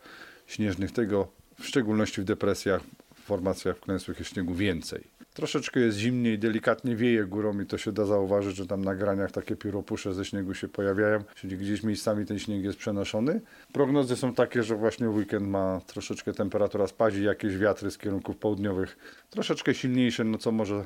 śnieżnych. 0.48 0.92
Tego 0.92 1.28
w 1.60 1.66
szczególności 1.66 2.22
w 2.22 2.24
depresjach, 2.24 2.82
w 3.16 3.22
formacjach 3.22 3.78
wklęsłych 3.78 4.20
jest 4.20 4.32
śniegu 4.32 4.54
więcej. 4.54 5.18
Troszeczkę 5.34 5.80
jest 5.80 5.98
zimniej, 5.98 6.40
delikatnie 6.40 6.96
wieje 6.96 7.26
górą 7.26 7.60
i 7.60 7.66
to 7.66 7.78
się 7.78 7.92
da 7.92 8.06
zauważyć, 8.06 8.56
że 8.56 8.68
tam 8.68 8.86
na 8.86 8.96
graniach 8.96 9.32
takie 9.32 9.56
pióropusze 9.56 10.14
ze 10.14 10.26
śniegu 10.26 10.54
się 10.54 10.68
pojawiają, 10.68 11.24
czyli 11.36 11.58
gdzieś 11.58 11.84
miejscami 11.84 12.26
ten 12.26 12.40
śnieg 12.40 12.64
jest 12.64 12.78
przenoszony. 12.78 13.42
Prognozy 13.74 14.16
są 14.16 14.34
takie, 14.34 14.64
że 14.64 14.76
właśnie 14.76 15.10
weekend 15.10 15.48
ma 15.48 15.82
troszeczkę 15.88 16.34
temperatura 16.34 16.88
spadzi, 16.88 17.24
jakieś 17.24 17.58
wiatry 17.58 17.92
z 17.92 17.98
kierunków 17.98 18.38
południowych 18.38 18.98
troszeczkę 19.30 19.74
silniejsze, 19.74 20.24
no 20.24 20.38
co 20.38 20.52
może 20.52 20.86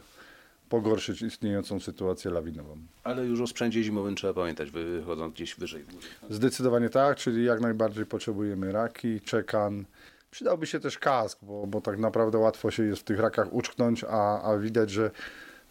pogorszyć 0.72 1.22
istniejącą 1.22 1.80
sytuację 1.80 2.32
lawinową. 2.32 2.78
Ale 3.04 3.26
już 3.26 3.42
o 3.42 3.48
sprzęcie 3.48 3.84
zimowym 3.84 4.16
trzeba 4.16 4.34
pamiętać, 4.34 4.72
wychodząc 4.72 5.34
gdzieś 5.34 5.56
wyżej. 5.56 5.86
Zdecydowanie 6.30 6.90
tak, 6.90 7.18
czyli 7.18 7.46
jak 7.46 7.62
najbardziej 7.62 8.06
potrzebujemy 8.06 8.72
raki, 8.72 9.22
czekan, 9.22 9.86
Przydałby 10.32 10.68
się 10.68 10.80
też 10.80 10.98
kask, 10.98 11.40
bo, 11.42 11.68
bo 11.68 11.82
tak 11.82 12.00
naprawdę 12.00 12.38
łatwo 12.38 12.72
się 12.72 12.84
jest 12.84 13.02
w 13.02 13.04
tych 13.04 13.20
rakach 13.20 13.54
uczknąć, 13.54 14.04
a, 14.04 14.42
a 14.42 14.58
widać, 14.58 14.90
że 14.90 15.12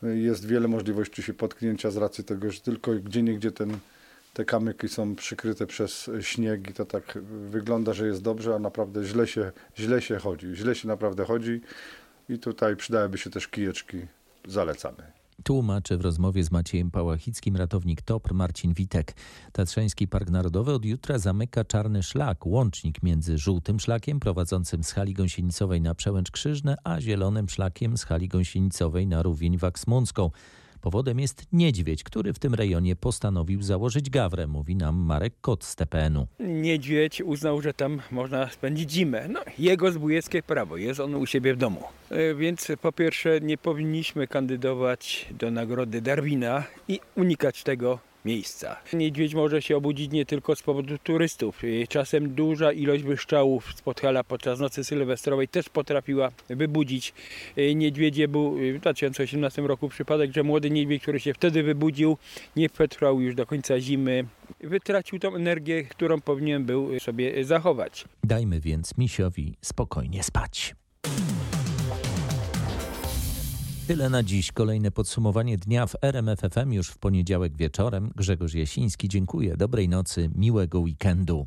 jest 0.03 0.47
wiele 0.47 0.69
możliwości 0.69 1.23
się 1.23 1.35
potknięcia 1.35 1.91
z 1.91 1.97
racji 1.97 2.25
tego, 2.25 2.51
że 2.51 2.61
tylko 2.61 2.93
gdzie 2.95 3.23
niegdzie 3.23 3.53
ten, 3.53 3.79
te 4.35 4.45
kamyki 4.45 4.89
są 4.89 5.15
przykryte 5.15 5.67
przez 5.67 6.11
śnieg 6.21 6.71
i 6.71 6.73
to 6.73 6.85
tak 6.85 7.19
wygląda, 7.51 7.93
że 7.93 8.07
jest 8.07 8.23
dobrze, 8.23 8.55
a 8.55 8.59
naprawdę 8.59 9.05
źle 9.05 9.27
się, 9.27 9.53
źle 9.79 10.03
się 10.03 10.19
chodzi. 10.19 10.47
Źle 10.55 10.75
się 10.75 10.89
naprawdę 10.89 11.25
chodzi 11.25 11.61
i 12.29 12.39
tutaj 12.39 12.77
przydałyby 12.77 13.19
się 13.19 13.31
też 13.31 13.49
kijeczki, 13.49 13.99
zalecamy. 14.49 15.13
Tłumaczy 15.45 15.97
w 15.97 16.01
rozmowie 16.01 16.45
z 16.45 16.51
Maciejem 16.51 16.91
Pałachickim 16.91 17.57
ratownik 17.57 18.03
TOPR 18.03 18.35
Marcin 18.35 18.75
Witek. 18.75 19.17
Tatrzański 19.53 20.09
Park 20.09 20.31
Narodowy 20.31 20.73
od 20.73 20.85
jutra 20.85 21.19
zamyka 21.19 21.65
czarny 21.65 22.03
szlak, 22.03 22.47
łącznik 22.47 23.03
między 23.03 23.39
żółtym 23.39 23.81
szlakiem 23.81 24.21
prowadzącym 24.21 24.85
z 24.85 24.93
hali 24.93 25.15
gąsienicowej 25.15 25.81
na 25.81 25.95
Przełęcz 25.95 26.31
Krzyżne, 26.31 26.77
a 26.85 27.01
zielonym 27.01 27.49
szlakiem 27.49 27.97
z 27.97 28.05
hali 28.05 28.29
gąsienicowej 28.29 29.07
na 29.07 29.23
Rówień 29.23 29.59
Waksmuncką. 29.59 30.31
Powodem 30.81 31.21
jest 31.21 31.47
niedźwiedź, 31.53 32.05
który 32.05 32.33
w 32.33 32.39
tym 32.39 32.55
rejonie 32.55 32.97
postanowił 32.97 33.63
założyć 33.63 34.11
gawrę, 34.11 34.47
mówi 34.47 34.77
nam 34.77 34.97
Marek 34.97 35.35
Kot 35.41 35.65
z 35.65 35.77
TPN-u. 35.77 36.27
Niedźwiedź 36.39 37.23
uznał, 37.23 37.63
że 37.63 37.75
tam 37.75 38.01
można 38.11 38.51
spędzić 38.51 38.93
zimę. 38.93 39.29
No, 39.29 39.41
jego 39.59 39.93
zbójeckie 39.93 40.43
prawo, 40.43 40.77
jest 40.77 41.01
on 41.01 41.15
u 41.15 41.27
siebie 41.27 41.55
w 41.55 41.57
domu. 41.57 41.83
E, 42.11 42.35
więc 42.35 42.69
po 42.83 42.93
pierwsze 42.93 43.41
nie 43.41 43.59
powinniśmy 43.59 44.27
kandydować 44.27 45.29
do 45.31 45.51
nagrody 45.51 46.01
Darwina 46.01 46.65
i 46.89 47.01
unikać 47.17 47.63
tego 47.63 48.10
miejsca. 48.25 48.77
Niedźwiedź 48.93 49.35
może 49.35 49.63
się 49.63 49.77
obudzić 49.77 50.13
nie 50.13 50.27
tylko 50.27 50.57
z 50.57 50.63
powodu 50.63 50.99
turystów. 50.99 51.63
Czasem 51.89 52.35
duża 52.35 52.73
ilość 52.73 53.03
wyszczałów 53.03 53.73
z 53.77 53.83
Podhala 53.83 54.25
podczas 54.25 54.61
nocy 54.61 54.85
sylwestrowej 54.85 55.49
też 55.49 55.69
potrafiła 55.69 56.31
wybudzić 56.49 57.15
niedźwiedzie. 57.75 58.29
Był 58.29 58.57
w 58.75 58.79
2018 58.79 59.63
roku 59.63 59.89
przypadek, 59.89 60.33
że 60.33 60.43
młody 60.43 60.71
niedźwiedź, 60.71 61.03
który 61.03 61.21
się 61.21 61.35
wtedy 61.35 61.63
wybudził, 61.63 62.17
nie 62.57 62.71
przetrwał 62.71 63.21
już 63.21 63.35
do 63.35 63.47
końca 63.47 63.81
zimy. 63.81 64.25
Wytracił 64.61 65.19
tą 65.19 65.35
energię, 65.35 65.83
którą 65.85 66.21
powinien 66.21 66.65
był 66.65 67.01
sobie 67.01 67.45
zachować. 67.45 68.05
Dajmy 68.25 68.61
więc 68.61 68.99
misiowi 68.99 69.55
spokojnie 69.61 70.23
spać. 70.23 70.75
Tyle 73.91 74.11
na 74.11 74.23
dziś. 74.23 74.53
Kolejne 74.53 74.91
podsumowanie 74.91 75.57
dnia 75.59 75.87
w 75.87 75.97
RMFFM 76.03 76.73
już 76.73 76.89
w 76.89 76.99
poniedziałek 76.99 77.57
wieczorem. 77.57 78.11
Grzegorz 78.17 78.55
Jasiński, 78.55 79.09
dziękuję. 79.09 79.57
Dobrej 79.57 79.89
nocy, 79.89 80.31
miłego 80.35 80.81
weekendu. 80.81 81.47